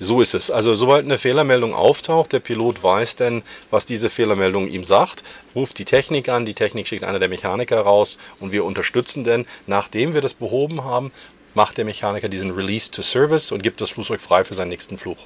So 0.00 0.20
ist 0.20 0.34
es. 0.34 0.50
Also 0.50 0.74
sobald 0.74 1.04
eine 1.04 1.18
Fehlermeldung 1.18 1.74
auftaucht, 1.74 2.32
der 2.32 2.40
Pilot 2.40 2.82
weiß 2.82 3.16
denn, 3.16 3.42
was 3.70 3.86
diese 3.86 4.10
Fehlermeldung 4.10 4.68
ihm 4.68 4.84
sagt, 4.84 5.22
ruft 5.54 5.78
die 5.78 5.84
Technik 5.84 6.28
an, 6.28 6.46
die 6.46 6.54
Technik 6.54 6.88
schickt 6.88 7.04
einer 7.04 7.18
der 7.18 7.28
Mechaniker 7.28 7.80
raus 7.80 8.18
und 8.40 8.52
wir 8.52 8.64
unterstützen 8.64 9.24
denn, 9.24 9.46
nachdem 9.66 10.14
wir 10.14 10.20
das 10.20 10.34
behoben 10.34 10.84
haben, 10.84 11.12
macht 11.56 11.78
der 11.78 11.86
Mechaniker 11.86 12.28
diesen 12.28 12.50
Release 12.50 12.90
to 12.90 13.02
Service 13.02 13.50
und 13.50 13.62
gibt 13.62 13.80
das 13.80 13.90
Flugzeug 13.90 14.20
frei 14.20 14.44
für 14.44 14.54
seinen 14.54 14.68
nächsten 14.68 14.98
Flug. 14.98 15.16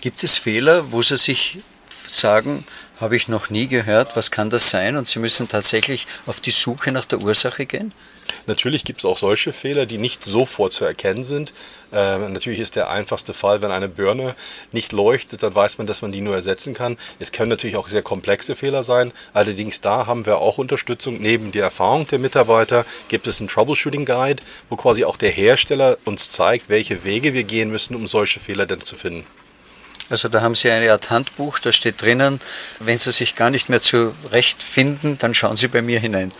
Gibt 0.00 0.22
es 0.22 0.36
Fehler, 0.36 0.92
wo 0.92 1.02
Sie 1.02 1.16
sich 1.16 1.58
sagen, 2.06 2.64
habe 3.00 3.16
ich 3.16 3.26
noch 3.28 3.50
nie 3.50 3.66
gehört, 3.66 4.16
was 4.16 4.30
kann 4.30 4.50
das 4.50 4.70
sein? 4.70 4.96
Und 4.96 5.08
Sie 5.08 5.18
müssen 5.18 5.48
tatsächlich 5.48 6.06
auf 6.26 6.40
die 6.40 6.52
Suche 6.52 6.92
nach 6.92 7.04
der 7.04 7.20
Ursache 7.20 7.66
gehen? 7.66 7.92
Natürlich 8.46 8.84
gibt 8.84 8.98
es 9.00 9.04
auch 9.04 9.18
solche 9.18 9.52
Fehler, 9.52 9.86
die 9.86 9.98
nicht 9.98 10.24
sofort 10.24 10.72
zu 10.72 10.84
erkennen 10.84 11.24
sind. 11.24 11.52
Äh, 11.92 12.18
natürlich 12.18 12.60
ist 12.60 12.76
der 12.76 12.90
einfachste 12.90 13.34
Fall, 13.34 13.62
wenn 13.62 13.70
eine 13.70 13.88
Birne 13.88 14.34
nicht 14.72 14.92
leuchtet, 14.92 15.42
dann 15.42 15.54
weiß 15.54 15.78
man, 15.78 15.86
dass 15.86 16.02
man 16.02 16.12
die 16.12 16.20
nur 16.20 16.34
ersetzen 16.34 16.74
kann. 16.74 16.96
Es 17.18 17.32
können 17.32 17.50
natürlich 17.50 17.76
auch 17.76 17.88
sehr 17.88 18.02
komplexe 18.02 18.56
Fehler 18.56 18.82
sein. 18.82 19.12
Allerdings 19.32 19.80
da 19.80 20.06
haben 20.06 20.26
wir 20.26 20.38
auch 20.38 20.58
Unterstützung. 20.58 21.20
Neben 21.20 21.52
der 21.52 21.64
Erfahrung 21.64 22.06
der 22.06 22.18
Mitarbeiter 22.18 22.84
gibt 23.08 23.26
es 23.26 23.40
einen 23.40 23.48
Troubleshooting 23.48 24.04
Guide, 24.04 24.42
wo 24.68 24.76
quasi 24.76 25.04
auch 25.04 25.16
der 25.16 25.30
Hersteller 25.30 25.98
uns 26.04 26.32
zeigt, 26.32 26.68
welche 26.68 27.04
Wege 27.04 27.34
wir 27.34 27.44
gehen 27.44 27.70
müssen, 27.70 27.94
um 27.94 28.06
solche 28.06 28.40
Fehler 28.40 28.66
dann 28.66 28.80
zu 28.80 28.96
finden. 28.96 29.26
Also 30.12 30.28
da 30.28 30.42
haben 30.42 30.54
Sie 30.54 30.70
eine 30.70 30.92
Art 30.92 31.08
Handbuch, 31.08 31.58
da 31.58 31.72
steht 31.72 32.02
drinnen, 32.02 32.38
wenn 32.80 32.98
Sie 32.98 33.10
sich 33.10 33.34
gar 33.34 33.48
nicht 33.48 33.70
mehr 33.70 33.80
zurechtfinden, 33.80 35.16
dann 35.16 35.32
schauen 35.32 35.56
Sie 35.56 35.68
bei 35.68 35.80
mir 35.80 36.00
hinein. 36.00 36.32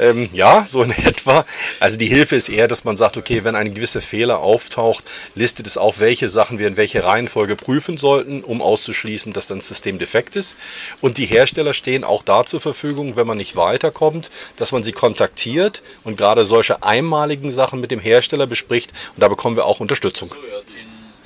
Ähm, 0.00 0.28
ja, 0.32 0.66
so 0.68 0.82
in 0.82 0.90
etwa. 1.04 1.44
Also 1.78 1.96
die 1.96 2.08
Hilfe 2.08 2.34
ist 2.34 2.48
eher, 2.48 2.66
dass 2.66 2.82
man 2.82 2.96
sagt, 2.96 3.16
okay, 3.16 3.44
wenn 3.44 3.54
ein 3.54 3.72
gewisser 3.72 4.00
Fehler 4.00 4.40
auftaucht, 4.40 5.04
listet 5.36 5.68
es 5.68 5.76
auf, 5.78 6.00
welche 6.00 6.28
Sachen 6.28 6.58
wir 6.58 6.66
in 6.66 6.76
welche 6.76 7.04
Reihenfolge 7.04 7.54
prüfen 7.54 7.98
sollten, 7.98 8.42
um 8.42 8.60
auszuschließen, 8.60 9.32
dass 9.32 9.46
dann 9.46 9.58
das 9.58 9.68
System 9.68 10.00
defekt 10.00 10.34
ist. 10.34 10.56
Und 11.00 11.16
die 11.16 11.26
Hersteller 11.26 11.72
stehen 11.72 12.02
auch 12.02 12.24
da 12.24 12.44
zur 12.44 12.60
Verfügung, 12.60 13.14
wenn 13.14 13.28
man 13.28 13.38
nicht 13.38 13.54
weiterkommt, 13.54 14.32
dass 14.56 14.72
man 14.72 14.82
sie 14.82 14.90
kontaktiert 14.90 15.84
und 16.02 16.16
gerade 16.16 16.44
solche 16.44 16.82
einmaligen 16.82 17.52
Sachen 17.52 17.80
mit 17.80 17.92
dem 17.92 18.00
Hersteller 18.00 18.48
bespricht. 18.48 18.90
Und 19.14 19.22
da 19.22 19.28
bekommen 19.28 19.54
wir 19.54 19.66
auch 19.66 19.78
Unterstützung. 19.78 20.34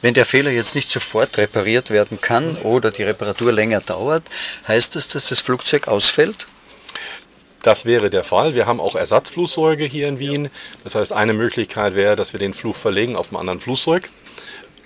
Wenn 0.01 0.15
der 0.15 0.25
Fehler 0.25 0.51
jetzt 0.51 0.75
nicht 0.77 0.91
sofort 0.91 1.37
repariert 1.39 1.91
werden 1.91 2.21
kann 2.21 2.57
oder 2.59 2.91
die 2.91 3.03
Reparatur 3.03 3.53
länger 3.53 3.81
dauert, 3.81 4.23
heißt 4.69 4.95
das, 4.95 5.09
dass 5.09 5.29
das 5.29 5.41
Flugzeug 5.41 5.89
ausfällt? 5.89 6.47
Das 7.63 7.85
wäre 7.85 8.09
der 8.09 8.23
Fall. 8.23 8.55
Wir 8.55 8.67
haben 8.67 8.81
auch 8.81 8.95
Ersatzflugzeuge 8.95 9.85
hier 9.85 10.07
in 10.07 10.21
Wien. 10.21 10.51
Das 10.85 10.95
heißt, 10.95 11.13
eine 11.13 11.35
Möglichkeit 11.35 11.97
wäre, 11.97 12.15
dass 12.15 12.33
wir 12.33 12.39
den 12.39 12.55
Flug 12.55 12.77
verlegen 12.77 13.17
auf 13.17 13.29
einem 13.29 13.39
anderen 13.39 13.61
Flugzeug. 13.61 14.09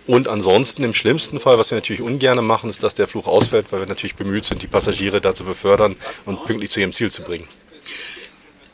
Und 0.07 0.27
ansonsten 0.27 0.83
im 0.83 0.95
schlimmsten 0.95 1.39
Fall, 1.39 1.59
was 1.59 1.71
wir 1.71 1.77
natürlich 1.77 2.03
ungern 2.03 2.45
machen, 2.45 2.71
ist, 2.71 2.83
dass 2.83 2.95
der 2.95 3.07
Flug 3.07 3.29
ausfällt, 3.29 3.67
weil 3.71 3.81
wir 3.81 3.87
natürlich 3.87 4.17
bemüht 4.17 4.47
sind, 4.47 4.63
die 4.63 4.67
Passagiere 4.67 5.21
dazu 5.21 5.45
befördern 5.45 5.95
und 6.25 6.45
pünktlich 6.45 6.71
zu 6.71 6.81
ihrem 6.81 6.93
Ziel 6.93 7.11
zu 7.11 7.23
bringen. 7.23 7.47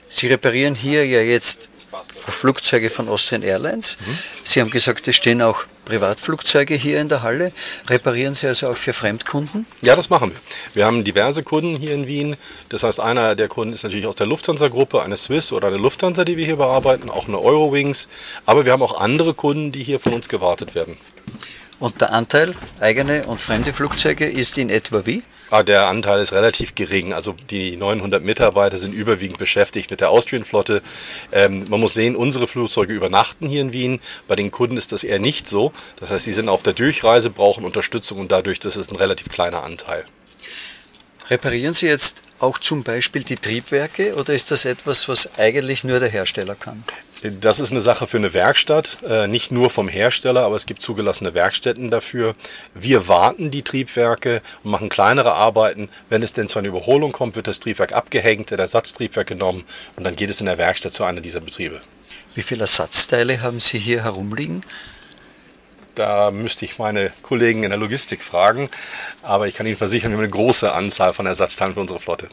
Sie 0.09 0.29
reparieren 0.29 0.75
hier 0.75 1.05
ja 1.05 1.21
jetzt 1.21 1.69
Flugzeuge 2.05 2.91
von 2.91 3.09
Austrian 3.09 3.43
Airlines. 3.43 3.99
Mhm. 4.01 4.19
Sie 4.45 4.61
haben 4.61 4.71
gesagt, 4.71 5.09
es 5.09 5.17
stehen 5.17 5.43
auch 5.43 5.65
Privatflugzeuge 5.85 6.75
hier 6.75 7.01
in 7.01 7.09
der 7.09 7.23
Halle. 7.23 7.53
Reparieren 7.89 8.35
Sie 8.35 8.47
also 8.47 8.69
auch 8.69 8.77
für 8.77 8.93
Fremdkunden? 8.93 9.67
Ja, 9.81 9.97
das 9.97 10.11
machen 10.11 10.33
wir. 10.33 10.41
Wir 10.75 10.87
haben 10.87 11.03
diverse 11.03 11.43
Kunden 11.43 11.77
hier 11.77 11.95
in 11.95 12.07
Wien. 12.07 12.37
Das 12.69 12.83
heißt, 12.83 13.01
einer 13.01 13.35
der 13.35 13.49
Kunden 13.49 13.73
ist 13.73 13.85
natürlich 13.85 14.07
aus 14.07 14.17
der 14.17 14.27
Lufthansa-Gruppe, 14.27 15.03
eine 15.03 15.17
Swiss 15.17 15.53
oder 15.53 15.69
eine 15.69 15.79
Lufthansa, 15.79 16.25
die 16.25 16.37
wir 16.37 16.45
hier 16.45 16.57
bearbeiten, 16.57 17.09
auch 17.09 17.27
eine 17.27 17.41
Eurowings. 17.41 18.09
Aber 18.45 18.65
wir 18.67 18.73
haben 18.73 18.83
auch 18.83 19.01
andere 19.01 19.33
Kunden, 19.33 19.73
die 19.73 19.83
hier 19.83 19.99
von 19.99 20.13
uns 20.13 20.29
gewartet 20.29 20.75
werden. 20.75 20.99
Und 21.81 22.01
der 22.01 22.13
Anteil 22.13 22.55
eigene 22.81 23.27
und 23.27 23.41
fremde 23.41 23.73
Flugzeuge 23.73 24.29
ist 24.29 24.59
in 24.59 24.69
etwa 24.69 25.07
wie? 25.07 25.23
Ah, 25.51 25.63
der 25.63 25.87
Anteil 25.87 26.21
ist 26.21 26.33
relativ 26.33 26.75
gering. 26.75 27.15
Also 27.15 27.35
die 27.49 27.77
900 27.77 28.23
Mitarbeiter 28.23 28.77
sind 28.77 28.93
überwiegend 28.93 29.39
beschäftigt 29.39 29.91
mit 29.91 30.01
der 30.01 30.11
Austrian-Flotte. 30.11 30.83
Ähm, 31.33 31.65
man 31.71 31.81
muss 31.81 31.95
sehen, 31.95 32.17
unsere 32.17 32.47
Flugzeuge 32.47 32.93
übernachten 32.93 33.47
hier 33.47 33.63
in 33.63 33.73
Wien. 33.73 34.01
Bei 34.27 34.37
den 34.37 34.51
Kunden 34.51 34.77
ist 34.77 34.93
das 34.93 35.05
eher 35.05 35.19
nicht 35.19 35.47
so. 35.47 35.73
Das 35.97 36.11
heißt, 36.11 36.27
sie 36.27 36.35
sind 36.35 36.51
auf 36.51 36.63
der 36.63 36.75
Durchreise, 36.75 37.31
brauchen 37.31 37.65
Unterstützung 37.65 38.19
und 38.19 38.31
dadurch 38.31 38.61
das 38.61 38.77
ist 38.77 38.93
ein 38.93 38.97
relativ 38.97 39.31
kleiner 39.31 39.63
Anteil. 39.63 40.05
Reparieren 41.31 41.73
Sie 41.73 41.87
jetzt 41.87 42.23
auch 42.41 42.59
zum 42.59 42.83
Beispiel 42.83 43.23
die 43.23 43.37
Triebwerke 43.37 44.15
oder 44.17 44.35
ist 44.35 44.51
das 44.51 44.65
etwas, 44.65 45.09
was 45.09 45.39
eigentlich 45.39 45.83
nur 45.83 45.99
der 45.99 46.09
Hersteller 46.09 46.55
kann? 46.55 46.85
Das 47.23 47.59
ist 47.59 47.73
eine 47.73 47.81
Sache 47.81 48.07
für 48.07 48.19
eine 48.19 48.33
Werkstatt, 48.33 48.99
äh, 49.05 49.27
nicht 49.27 49.51
nur 49.51 49.71
vom 49.71 49.89
Hersteller, 49.89 50.45
aber 50.45 50.55
es 50.55 50.67
gibt 50.67 50.83
zugelassene 50.83 51.35
Werkstätten 51.35 51.91
dafür. 51.91 52.35
Wir 52.75 53.09
warten 53.09 53.51
die 53.51 53.63
Triebwerke 53.63 54.41
und 54.63 54.71
machen 54.71 54.89
kleinere 54.89 55.33
Arbeiten. 55.33 55.89
Wenn 56.09 56.23
es 56.23 56.33
denn 56.33 56.47
zu 56.47 56.61
einer 56.61 56.69
Überholung 56.69 57.11
kommt, 57.11 57.35
wird 57.35 57.49
das 57.49 57.59
Triebwerk 57.59 57.93
abgehängt, 57.93 58.53
der 58.53 58.61
Ersatztriebwerk 58.61 59.27
genommen 59.27 59.65
und 59.97 60.05
dann 60.05 60.15
geht 60.15 60.31
es 60.31 60.39
in 60.39 60.47
der 60.47 60.59
Werkstatt 60.59 60.93
zu 60.93 61.03
einer 61.03 61.21
dieser 61.21 61.41
Betriebe. 61.41 61.81
Wie 62.37 62.43
viele 62.43 62.63
Ersatzteile 62.63 63.43
haben 63.43 63.59
Sie 63.59 63.79
hier 63.79 64.05
herumliegen? 64.05 64.63
Da 65.97 66.31
müsste 66.31 66.65
ich 66.65 66.79
meine 66.79 67.11
Kollegen 67.23 67.65
in 67.65 67.71
der 67.71 67.81
Logistik 67.81 68.23
fragen, 68.23 68.71
aber 69.25 69.49
ich 69.49 69.57
kann 69.57 69.67
Ihnen 69.67 69.77
versichern, 69.77 70.13
wir 70.13 70.19
haben 70.19 70.23
eine 70.23 70.31
große 70.31 70.71
Anzahl 70.73 71.13
von 71.13 71.27
Ersatzteilen 71.27 71.75
für 71.75 71.81
unsere 71.81 71.99
Flotte 71.99 72.29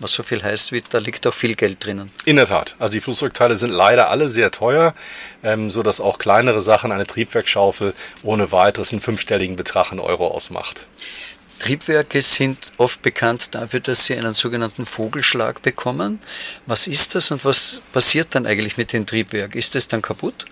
was 0.00 0.12
so 0.12 0.22
viel 0.22 0.42
heißt, 0.42 0.72
wie 0.72 0.82
da 0.88 0.98
liegt 0.98 1.26
auch 1.26 1.34
viel 1.34 1.54
Geld 1.54 1.84
drinnen. 1.84 2.10
In 2.24 2.36
der 2.36 2.46
Tat. 2.46 2.74
Also 2.78 2.94
die 2.94 3.00
Flugzeugteile 3.00 3.56
sind 3.56 3.70
leider 3.70 4.10
alle 4.10 4.28
sehr 4.28 4.50
teuer, 4.50 4.94
ähm, 5.42 5.70
sodass 5.70 6.00
auch 6.00 6.18
kleinere 6.18 6.60
Sachen, 6.60 6.92
eine 6.92 7.06
Triebwerkschaufel 7.06 7.94
ohne 8.22 8.52
weiteres 8.52 8.92
einen 8.92 9.00
fünfstelligen 9.00 9.56
Betrag 9.56 9.92
in 9.92 10.00
Euro 10.00 10.28
ausmacht. 10.28 10.86
Triebwerke 11.60 12.22
sind 12.22 12.72
oft 12.78 13.02
bekannt 13.02 13.54
dafür, 13.54 13.80
dass 13.80 14.06
sie 14.06 14.16
einen 14.16 14.32
sogenannten 14.32 14.86
Vogelschlag 14.86 15.60
bekommen. 15.60 16.18
Was 16.66 16.86
ist 16.86 17.14
das 17.14 17.30
und 17.30 17.44
was 17.44 17.82
passiert 17.92 18.34
dann 18.34 18.46
eigentlich 18.46 18.78
mit 18.78 18.94
dem 18.94 19.04
Triebwerk? 19.04 19.54
Ist 19.54 19.76
es 19.76 19.86
dann 19.86 20.00
kaputt? 20.00 20.46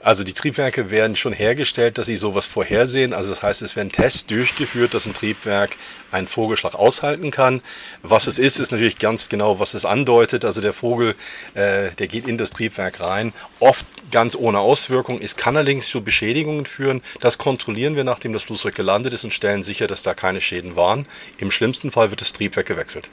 Also 0.00 0.24
die 0.24 0.32
Triebwerke 0.32 0.90
werden 0.90 1.16
schon 1.16 1.32
hergestellt, 1.32 1.98
dass 1.98 2.06
sie 2.06 2.16
sowas 2.16 2.46
vorhersehen. 2.46 3.12
Also 3.12 3.30
das 3.30 3.42
heißt, 3.42 3.62
es 3.62 3.76
werden 3.76 3.90
Tests 3.90 4.26
durchgeführt, 4.26 4.94
dass 4.94 5.06
ein 5.06 5.14
Triebwerk 5.14 5.76
einen 6.10 6.26
Vogelschlag 6.26 6.74
aushalten 6.74 7.30
kann. 7.30 7.62
Was 8.02 8.26
es 8.26 8.38
ist, 8.38 8.58
ist 8.58 8.72
natürlich 8.72 8.98
ganz 8.98 9.28
genau, 9.28 9.60
was 9.60 9.74
es 9.74 9.84
andeutet. 9.84 10.44
Also 10.44 10.60
der 10.60 10.72
Vogel, 10.72 11.14
äh, 11.54 11.90
der 11.98 12.08
geht 12.08 12.26
in 12.26 12.38
das 12.38 12.50
Triebwerk 12.50 13.00
rein, 13.00 13.32
oft 13.60 13.86
ganz 14.10 14.36
ohne 14.36 14.60
Auswirkung. 14.60 15.20
Es 15.20 15.36
kann 15.36 15.56
allerdings 15.56 15.88
zu 15.88 16.02
Beschädigungen 16.02 16.66
führen. 16.66 17.02
Das 17.20 17.38
kontrollieren 17.38 17.96
wir, 17.96 18.04
nachdem 18.04 18.32
das 18.32 18.44
Flugzeug 18.44 18.74
gelandet 18.74 19.12
ist 19.12 19.24
und 19.24 19.32
stellen 19.32 19.62
sicher, 19.62 19.86
dass 19.86 20.02
da 20.02 20.14
keine 20.14 20.40
Schäden 20.40 20.76
waren. 20.76 21.06
Im 21.38 21.50
schlimmsten 21.50 21.90
Fall 21.90 22.10
wird 22.10 22.20
das 22.20 22.32
Triebwerk 22.32 22.66
gewechselt. 22.66 23.10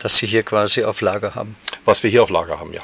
Das 0.00 0.16
Sie 0.18 0.26
hier 0.26 0.42
quasi 0.42 0.84
auf 0.84 1.00
Lager 1.00 1.34
haben. 1.34 1.56
Was 1.84 2.02
wir 2.02 2.10
hier 2.10 2.22
auf 2.22 2.30
Lager 2.30 2.58
haben, 2.58 2.72
ja. 2.72 2.82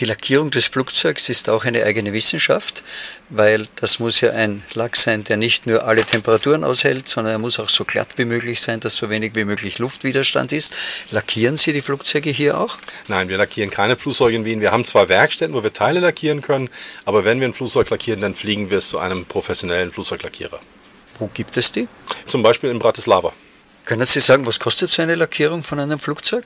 Die 0.00 0.06
Lackierung 0.06 0.50
des 0.50 0.66
Flugzeugs 0.66 1.28
ist 1.28 1.50
auch 1.50 1.64
eine 1.64 1.84
eigene 1.84 2.12
Wissenschaft, 2.12 2.82
weil 3.28 3.68
das 3.76 3.98
muss 3.98 4.20
ja 4.20 4.30
ein 4.30 4.64
Lack 4.72 4.96
sein, 4.96 5.22
der 5.22 5.36
nicht 5.36 5.66
nur 5.66 5.84
alle 5.84 6.04
Temperaturen 6.04 6.64
aushält, 6.64 7.08
sondern 7.08 7.34
er 7.34 7.38
muss 7.38 7.58
auch 7.58 7.68
so 7.68 7.84
glatt 7.84 8.16
wie 8.16 8.24
möglich 8.24 8.60
sein, 8.60 8.80
dass 8.80 8.96
so 8.96 9.10
wenig 9.10 9.34
wie 9.34 9.44
möglich 9.44 9.78
Luftwiderstand 9.78 10.52
ist. 10.52 10.74
Lackieren 11.10 11.56
Sie 11.56 11.72
die 11.72 11.82
Flugzeuge 11.82 12.30
hier 12.30 12.58
auch? 12.58 12.78
Nein, 13.08 13.28
wir 13.28 13.36
lackieren 13.36 13.70
keine 13.70 13.96
Flugzeuge 13.96 14.36
in 14.36 14.44
Wien. 14.44 14.60
Wir 14.60 14.72
haben 14.72 14.84
zwar 14.84 15.08
Werkstätten, 15.08 15.54
wo 15.54 15.62
wir 15.62 15.72
Teile 15.72 16.00
lackieren 16.00 16.40
können, 16.40 16.70
aber 17.04 17.24
wenn 17.24 17.40
wir 17.40 17.46
ein 17.46 17.54
Flugzeug 17.54 17.90
lackieren, 17.90 18.20
dann 18.20 18.34
fliegen 18.34 18.70
wir 18.70 18.78
es 18.78 18.88
zu 18.88 18.98
einem 18.98 19.26
professionellen 19.26 19.92
Flugzeuglackierer. 19.92 20.60
Wo 21.18 21.28
gibt 21.28 21.56
es 21.56 21.70
die? 21.70 21.86
Zum 22.26 22.42
Beispiel 22.42 22.70
in 22.70 22.78
Bratislava. 22.78 23.32
Können 23.84 24.06
Sie 24.06 24.20
sagen, 24.20 24.46
was 24.46 24.60
kostet 24.60 24.90
so 24.90 25.02
eine 25.02 25.16
Lackierung 25.16 25.62
von 25.64 25.80
einem 25.80 25.98
Flugzeug? 25.98 26.44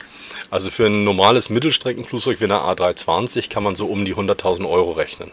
Also 0.51 0.71
für 0.71 0.87
ein 0.87 1.05
normales 1.05 1.51
Mittelstreckenflugzeug 1.51 2.41
wie 2.41 2.45
eine 2.45 2.55
A320 2.55 3.51
kann 3.51 3.63
man 3.63 3.75
so 3.75 3.87
um 3.87 4.05
die 4.05 4.15
100.000 4.15 4.69
Euro 4.69 4.93
rechnen. 4.93 5.31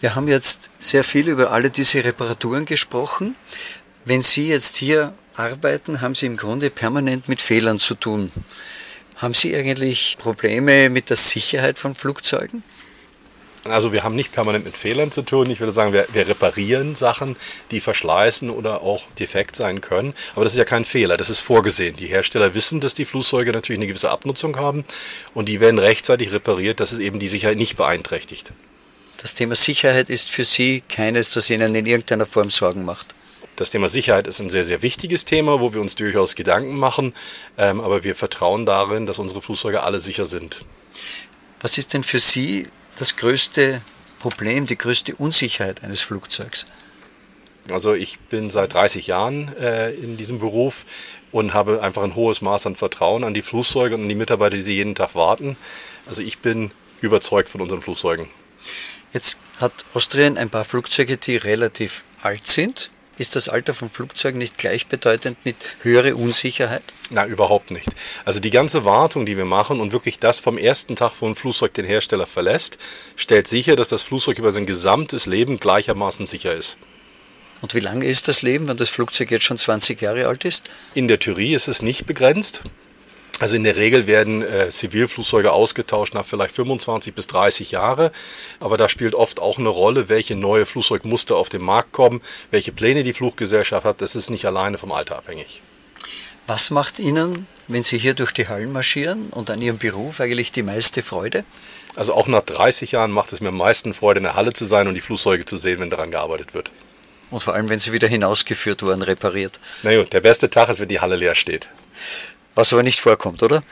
Wir 0.00 0.14
haben 0.14 0.28
jetzt 0.28 0.70
sehr 0.78 1.04
viel 1.04 1.28
über 1.28 1.52
alle 1.52 1.70
diese 1.70 2.04
Reparaturen 2.04 2.64
gesprochen. 2.64 3.34
Wenn 4.04 4.22
Sie 4.22 4.48
jetzt 4.48 4.76
hier 4.76 5.14
arbeiten, 5.34 6.00
haben 6.00 6.14
Sie 6.14 6.26
im 6.26 6.36
Grunde 6.36 6.70
permanent 6.70 7.28
mit 7.28 7.40
Fehlern 7.40 7.78
zu 7.78 7.94
tun. 7.94 8.30
Haben 9.16 9.34
Sie 9.34 9.54
eigentlich 9.54 10.16
Probleme 10.18 10.90
mit 10.90 11.10
der 11.10 11.16
Sicherheit 11.16 11.78
von 11.78 11.94
Flugzeugen? 11.94 12.62
Also 13.64 13.92
wir 13.92 14.04
haben 14.04 14.14
nicht 14.14 14.32
permanent 14.32 14.64
mit 14.64 14.76
Fehlern 14.76 15.12
zu 15.12 15.22
tun. 15.22 15.50
Ich 15.50 15.60
würde 15.60 15.72
sagen, 15.72 15.92
wir, 15.92 16.06
wir, 16.12 16.26
reparieren 16.26 16.94
Sachen, 16.94 17.36
die 17.70 17.80
verschleißen 17.80 18.48
oder 18.48 18.82
auch 18.82 19.04
defekt 19.18 19.54
sein 19.54 19.80
können. 19.82 20.14
Aber 20.34 20.44
das 20.44 20.54
ist 20.54 20.58
ja 20.58 20.64
kein 20.64 20.84
Fehler, 20.84 21.16
das 21.16 21.28
ist 21.28 21.40
vorgesehen. 21.40 21.96
Die 21.96 22.06
Hersteller 22.06 22.54
wissen, 22.54 22.80
dass 22.80 22.94
die 22.94 23.04
Flugzeuge 23.04 23.52
natürlich 23.52 23.78
eine 23.78 23.86
gewisse 23.86 24.10
Abnutzung 24.10 24.56
haben 24.56 24.84
und 25.34 25.48
die 25.48 25.60
werden 25.60 25.78
rechtzeitig 25.78 26.32
repariert, 26.32 26.80
dass 26.80 26.92
es 26.92 27.00
eben 27.00 27.20
die 27.20 27.28
Sicherheit 27.28 27.58
nicht 27.58 27.76
beeinträchtigt. 27.76 28.52
Das 29.18 29.34
Thema 29.34 29.54
Sicherheit 29.54 30.08
ist 30.08 30.30
für 30.30 30.44
Sie 30.44 30.82
keines, 30.88 31.32
das 31.32 31.50
Ihnen 31.50 31.74
in 31.74 31.84
irgendeiner 31.84 32.24
Form 32.24 32.48
Sorgen 32.48 32.86
macht. 32.86 33.14
Das 33.56 33.70
Thema 33.70 33.90
Sicherheit 33.90 34.26
ist 34.26 34.40
ein 34.40 34.48
sehr, 34.48 34.64
sehr 34.64 34.80
wichtiges 34.80 35.26
Thema, 35.26 35.60
wo 35.60 35.74
wir 35.74 35.82
uns 35.82 35.94
durchaus 35.94 36.34
Gedanken 36.34 36.76
machen. 36.76 37.12
Ähm, 37.58 37.82
aber 37.82 38.04
wir 38.04 38.14
vertrauen 38.14 38.64
darin, 38.64 39.04
dass 39.04 39.18
unsere 39.18 39.42
Flugzeuge 39.42 39.82
alle 39.82 40.00
sicher 40.00 40.24
sind. 40.24 40.64
Was 41.60 41.76
ist 41.76 41.92
denn 41.92 42.02
für 42.02 42.20
Sie 42.20 42.68
das 43.00 43.16
größte 43.16 43.80
Problem, 44.18 44.66
die 44.66 44.76
größte 44.76 45.16
Unsicherheit 45.16 45.82
eines 45.82 46.00
Flugzeugs? 46.00 46.66
Also 47.70 47.94
ich 47.94 48.18
bin 48.18 48.50
seit 48.50 48.74
30 48.74 49.06
Jahren 49.06 49.56
äh, 49.56 49.90
in 49.92 50.16
diesem 50.16 50.38
Beruf 50.38 50.84
und 51.32 51.54
habe 51.54 51.82
einfach 51.82 52.02
ein 52.02 52.14
hohes 52.14 52.42
Maß 52.42 52.66
an 52.66 52.76
Vertrauen 52.76 53.24
an 53.24 53.32
die 53.32 53.42
Flugzeuge 53.42 53.94
und 53.94 54.02
an 54.02 54.08
die 54.08 54.14
Mitarbeiter, 54.14 54.56
die 54.56 54.62
sie 54.62 54.74
jeden 54.74 54.94
Tag 54.94 55.14
warten. 55.14 55.56
Also 56.06 56.22
ich 56.22 56.40
bin 56.40 56.72
überzeugt 57.00 57.48
von 57.48 57.62
unseren 57.62 57.80
Flugzeugen. 57.80 58.28
Jetzt 59.12 59.40
hat 59.58 59.72
Austrian 59.94 60.36
ein 60.36 60.50
paar 60.50 60.64
Flugzeuge, 60.64 61.16
die 61.16 61.36
relativ 61.36 62.04
alt 62.22 62.46
sind. 62.46 62.90
Ist 63.20 63.36
das 63.36 63.50
Alter 63.50 63.74
von 63.74 63.90
Flugzeugen 63.90 64.38
nicht 64.38 64.56
gleichbedeutend 64.56 65.36
mit 65.44 65.54
höherer 65.82 66.16
Unsicherheit? 66.16 66.82
Na, 67.10 67.26
überhaupt 67.26 67.70
nicht. 67.70 67.90
Also 68.24 68.40
die 68.40 68.50
ganze 68.50 68.86
Wartung, 68.86 69.26
die 69.26 69.36
wir 69.36 69.44
machen 69.44 69.78
und 69.78 69.92
wirklich 69.92 70.18
das 70.18 70.40
vom 70.40 70.56
ersten 70.56 70.96
Tag, 70.96 71.12
wo 71.20 71.26
ein 71.26 71.34
Flugzeug 71.34 71.74
den 71.74 71.84
Hersteller 71.84 72.26
verlässt, 72.26 72.78
stellt 73.16 73.46
sicher, 73.46 73.76
dass 73.76 73.90
das 73.90 74.04
Flugzeug 74.04 74.38
über 74.38 74.52
sein 74.52 74.64
gesamtes 74.64 75.26
Leben 75.26 75.60
gleichermaßen 75.60 76.24
sicher 76.24 76.54
ist. 76.54 76.78
Und 77.60 77.74
wie 77.74 77.80
lange 77.80 78.06
ist 78.06 78.26
das 78.26 78.40
Leben, 78.40 78.68
wenn 78.68 78.78
das 78.78 78.88
Flugzeug 78.88 79.30
jetzt 79.30 79.44
schon 79.44 79.58
20 79.58 80.00
Jahre 80.00 80.26
alt 80.26 80.46
ist? 80.46 80.70
In 80.94 81.06
der 81.06 81.18
Theorie 81.18 81.52
ist 81.52 81.68
es 81.68 81.82
nicht 81.82 82.06
begrenzt. 82.06 82.62
Also 83.40 83.56
in 83.56 83.64
der 83.64 83.76
Regel 83.76 84.06
werden 84.06 84.42
äh, 84.42 84.68
Zivilflugzeuge 84.68 85.50
ausgetauscht 85.50 86.12
nach 86.12 86.26
vielleicht 86.26 86.54
25 86.54 87.14
bis 87.14 87.26
30 87.28 87.70
Jahre, 87.70 88.12
aber 88.60 88.76
da 88.76 88.90
spielt 88.90 89.14
oft 89.14 89.40
auch 89.40 89.58
eine 89.58 89.70
Rolle, 89.70 90.10
welche 90.10 90.36
neue 90.36 90.66
Flugzeugmuster 90.66 91.36
auf 91.36 91.48
den 91.48 91.62
Markt 91.62 91.92
kommen, 91.92 92.20
welche 92.50 92.70
Pläne 92.70 93.02
die 93.02 93.14
Fluggesellschaft 93.14 93.86
hat. 93.86 94.02
Das 94.02 94.14
ist 94.14 94.28
nicht 94.28 94.44
alleine 94.44 94.76
vom 94.76 94.92
Alter 94.92 95.16
abhängig. 95.16 95.62
Was 96.46 96.70
macht 96.70 96.98
Ihnen, 96.98 97.46
wenn 97.66 97.82
Sie 97.82 97.96
hier 97.96 98.12
durch 98.12 98.32
die 98.32 98.46
Hallen 98.46 98.72
marschieren 98.72 99.28
und 99.30 99.48
an 99.48 99.62
Ihrem 99.62 99.78
Beruf 99.78 100.20
eigentlich 100.20 100.52
die 100.52 100.62
meiste 100.62 101.02
Freude? 101.02 101.44
Also 101.96 102.12
auch 102.12 102.26
nach 102.26 102.42
30 102.42 102.92
Jahren 102.92 103.10
macht 103.10 103.32
es 103.32 103.40
mir 103.40 103.48
am 103.48 103.56
meisten 103.56 103.94
Freude, 103.94 104.18
in 104.18 104.24
der 104.24 104.34
Halle 104.34 104.52
zu 104.52 104.66
sein 104.66 104.86
und 104.86 104.94
die 104.94 105.00
Flugzeuge 105.00 105.46
zu 105.46 105.56
sehen, 105.56 105.80
wenn 105.80 105.88
daran 105.88 106.10
gearbeitet 106.10 106.52
wird. 106.52 106.72
Und 107.30 107.42
vor 107.42 107.54
allem, 107.54 107.70
wenn 107.70 107.78
sie 107.78 107.92
wieder 107.92 108.08
hinausgeführt 108.08 108.82
wurden, 108.82 109.00
repariert. 109.00 109.60
Naja, 109.82 110.04
der 110.04 110.20
beste 110.20 110.50
Tag 110.50 110.68
ist, 110.68 110.78
wenn 110.78 110.88
die 110.88 111.00
Halle 111.00 111.16
leer 111.16 111.34
steht. 111.34 111.68
Was 112.60 112.74
aber 112.74 112.82
nicht 112.82 113.00
vorkommt, 113.00 113.42
oder? 113.42 113.62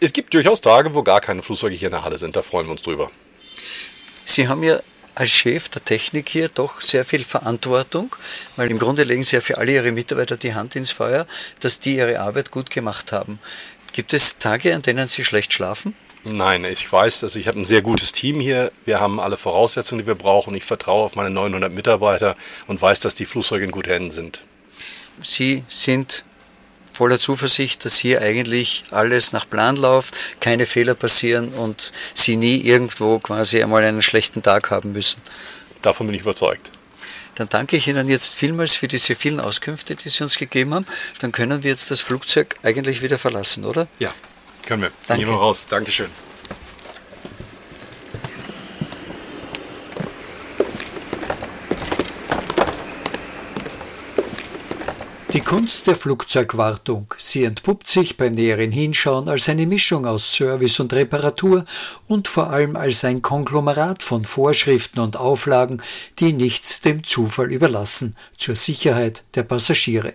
Es 0.00 0.12
gibt 0.12 0.34
durchaus 0.34 0.60
Tage, 0.60 0.92
wo 0.92 1.04
gar 1.04 1.20
keine 1.20 1.40
Flugzeuge 1.40 1.76
hier 1.76 1.86
in 1.86 1.92
der 1.92 2.02
Halle 2.02 2.18
sind. 2.18 2.34
Da 2.34 2.42
freuen 2.42 2.66
wir 2.66 2.72
uns 2.72 2.82
drüber. 2.82 3.12
Sie 4.24 4.48
haben 4.48 4.64
ja 4.64 4.80
als 5.14 5.30
Chef 5.30 5.68
der 5.68 5.84
Technik 5.84 6.28
hier 6.28 6.48
doch 6.48 6.80
sehr 6.80 7.04
viel 7.04 7.22
Verantwortung, 7.22 8.16
weil 8.56 8.72
im 8.72 8.80
Grunde 8.80 9.04
legen 9.04 9.22
Sie 9.22 9.36
ja 9.36 9.40
für 9.40 9.58
alle 9.58 9.70
Ihre 9.70 9.92
Mitarbeiter 9.92 10.36
die 10.36 10.52
Hand 10.52 10.74
ins 10.74 10.90
Feuer, 10.90 11.28
dass 11.60 11.78
die 11.78 11.94
ihre 11.94 12.18
Arbeit 12.18 12.50
gut 12.50 12.70
gemacht 12.70 13.12
haben. 13.12 13.38
Gibt 13.92 14.12
es 14.12 14.38
Tage, 14.38 14.74
an 14.74 14.82
denen 14.82 15.06
Sie 15.06 15.24
schlecht 15.24 15.52
schlafen? 15.52 15.94
Nein, 16.24 16.64
ich 16.64 16.92
weiß, 16.92 17.20
dass 17.20 17.36
ich 17.36 17.46
habe 17.46 17.60
ein 17.60 17.66
sehr 17.66 17.82
gutes 17.82 18.10
Team 18.10 18.40
hier. 18.40 18.72
Wir 18.84 18.98
haben 18.98 19.20
alle 19.20 19.36
Voraussetzungen, 19.36 20.00
die 20.00 20.08
wir 20.08 20.16
brauchen. 20.16 20.56
Ich 20.56 20.64
vertraue 20.64 21.04
auf 21.04 21.14
meine 21.14 21.30
900 21.30 21.72
Mitarbeiter 21.72 22.34
und 22.66 22.82
weiß, 22.82 22.98
dass 22.98 23.14
die 23.14 23.26
Flugzeuge 23.26 23.64
in 23.64 23.70
guten 23.70 23.90
Händen 23.90 24.10
sind. 24.10 24.42
Sie 25.22 25.62
sind 25.68 26.24
voller 26.98 27.20
Zuversicht, 27.20 27.84
dass 27.84 27.96
hier 27.96 28.20
eigentlich 28.22 28.82
alles 28.90 29.32
nach 29.32 29.48
Plan 29.48 29.76
läuft, 29.76 30.14
keine 30.40 30.66
Fehler 30.66 30.94
passieren 30.94 31.48
und 31.50 31.92
Sie 32.12 32.36
nie 32.36 32.60
irgendwo 32.60 33.20
quasi 33.20 33.62
einmal 33.62 33.84
einen 33.84 34.02
schlechten 34.02 34.42
Tag 34.42 34.72
haben 34.72 34.90
müssen. 34.92 35.22
Davon 35.80 36.08
bin 36.08 36.16
ich 36.16 36.22
überzeugt. 36.22 36.72
Dann 37.36 37.48
danke 37.48 37.76
ich 37.76 37.86
Ihnen 37.86 38.08
jetzt 38.08 38.34
vielmals 38.34 38.74
für 38.74 38.88
diese 38.88 39.14
vielen 39.14 39.38
Auskünfte, 39.38 39.94
die 39.94 40.08
Sie 40.08 40.24
uns 40.24 40.38
gegeben 40.38 40.74
haben. 40.74 40.86
Dann 41.20 41.30
können 41.30 41.62
wir 41.62 41.70
jetzt 41.70 41.88
das 41.92 42.00
Flugzeug 42.00 42.56
eigentlich 42.64 43.00
wieder 43.00 43.16
verlassen, 43.16 43.64
oder? 43.64 43.86
Ja, 44.00 44.12
können 44.66 44.82
wir. 44.82 44.90
Danke. 45.06 45.24
Gehen 45.24 45.32
wir 45.32 45.38
raus. 45.38 45.68
Dankeschön. 45.68 46.10
Kunst 55.48 55.86
der 55.86 55.96
Flugzeugwartung. 55.96 57.14
Sie 57.16 57.44
entpuppt 57.44 57.86
sich 57.88 58.18
beim 58.18 58.32
näheren 58.32 58.70
Hinschauen 58.70 59.30
als 59.30 59.48
eine 59.48 59.66
Mischung 59.66 60.04
aus 60.04 60.34
Service 60.34 60.78
und 60.78 60.92
Reparatur 60.92 61.64
und 62.06 62.28
vor 62.28 62.50
allem 62.50 62.76
als 62.76 63.02
ein 63.02 63.22
Konglomerat 63.22 64.02
von 64.02 64.26
Vorschriften 64.26 65.00
und 65.00 65.16
Auflagen, 65.16 65.80
die 66.18 66.34
nichts 66.34 66.82
dem 66.82 67.02
Zufall 67.02 67.50
überlassen, 67.50 68.14
zur 68.36 68.56
Sicherheit 68.56 69.24
der 69.36 69.42
Passagiere. 69.42 70.12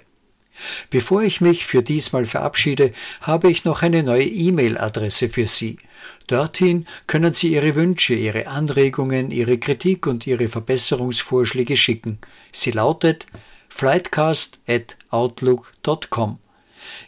Bevor 0.91 1.23
ich 1.23 1.41
mich 1.41 1.65
für 1.65 1.81
diesmal 1.81 2.27
verabschiede, 2.27 2.93
habe 3.21 3.49
ich 3.49 3.65
noch 3.65 3.81
eine 3.81 4.03
neue 4.03 4.27
E-Mail-Adresse 4.27 5.29
für 5.29 5.47
Sie. 5.47 5.79
Dorthin 6.27 6.85
können 7.07 7.33
Sie 7.33 7.53
Ihre 7.53 7.73
Wünsche, 7.73 8.13
Ihre 8.13 8.45
Anregungen, 8.45 9.31
Ihre 9.31 9.57
Kritik 9.57 10.05
und 10.05 10.27
Ihre 10.27 10.47
Verbesserungsvorschläge 10.47 11.75
schicken. 11.75 12.19
Sie 12.51 12.69
lautet 12.69 13.25
flightcast.outlook.com. 13.73 16.39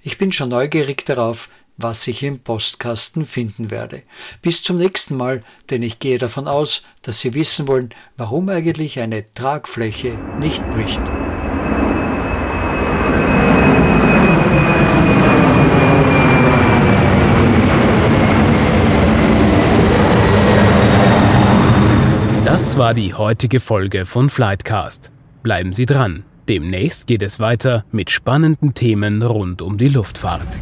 Ich 0.02 0.18
bin 0.18 0.32
schon 0.32 0.50
neugierig 0.50 1.06
darauf, 1.06 1.48
was 1.78 2.08
ich 2.08 2.24
im 2.24 2.40
Postkasten 2.40 3.24
finden 3.26 3.70
werde. 3.70 4.02
Bis 4.42 4.64
zum 4.64 4.78
nächsten 4.78 5.16
Mal, 5.16 5.44
denn 5.70 5.84
ich 5.84 6.00
gehe 6.00 6.18
davon 6.18 6.48
aus, 6.48 6.88
dass 7.04 7.20
Sie 7.20 7.36
wissen 7.36 7.68
wollen, 7.68 7.94
warum 8.18 8.50
eigentlich 8.50 9.00
eine 9.00 9.32
Tragfläche 9.32 10.14
nicht 10.40 10.68
bricht. 10.72 11.04
Das 22.44 22.78
war 22.78 22.94
die 22.94 23.14
heutige 23.14 23.60
Folge 23.60 24.06
von 24.06 24.30
Flightcast. 24.30 25.12
Bleiben 25.44 25.74
Sie 25.74 25.86
dran. 25.86 26.24
Demnächst 26.48 27.08
geht 27.08 27.24
es 27.24 27.40
weiter 27.40 27.86
mit 27.92 28.12
spannenden 28.12 28.74
Themen 28.74 29.24
rund 29.24 29.62
um 29.62 29.78
die 29.78 29.90
Luftfahrt. 29.90 30.60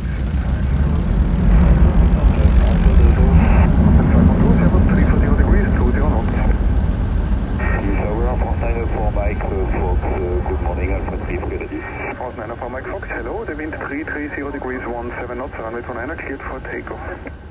Mike 12.74 12.89
Fox, 12.89 13.08
hello, 13.08 13.46
the 13.46 13.56
wind 13.56 13.72
330 13.76 14.52
degrees 14.52 14.82
17 14.82 15.36
knots, 15.36 15.54
runway 15.60 15.84
29 15.84 16.17
cleared 16.17 16.41
for 16.41 16.60
takeoff. 16.62 17.43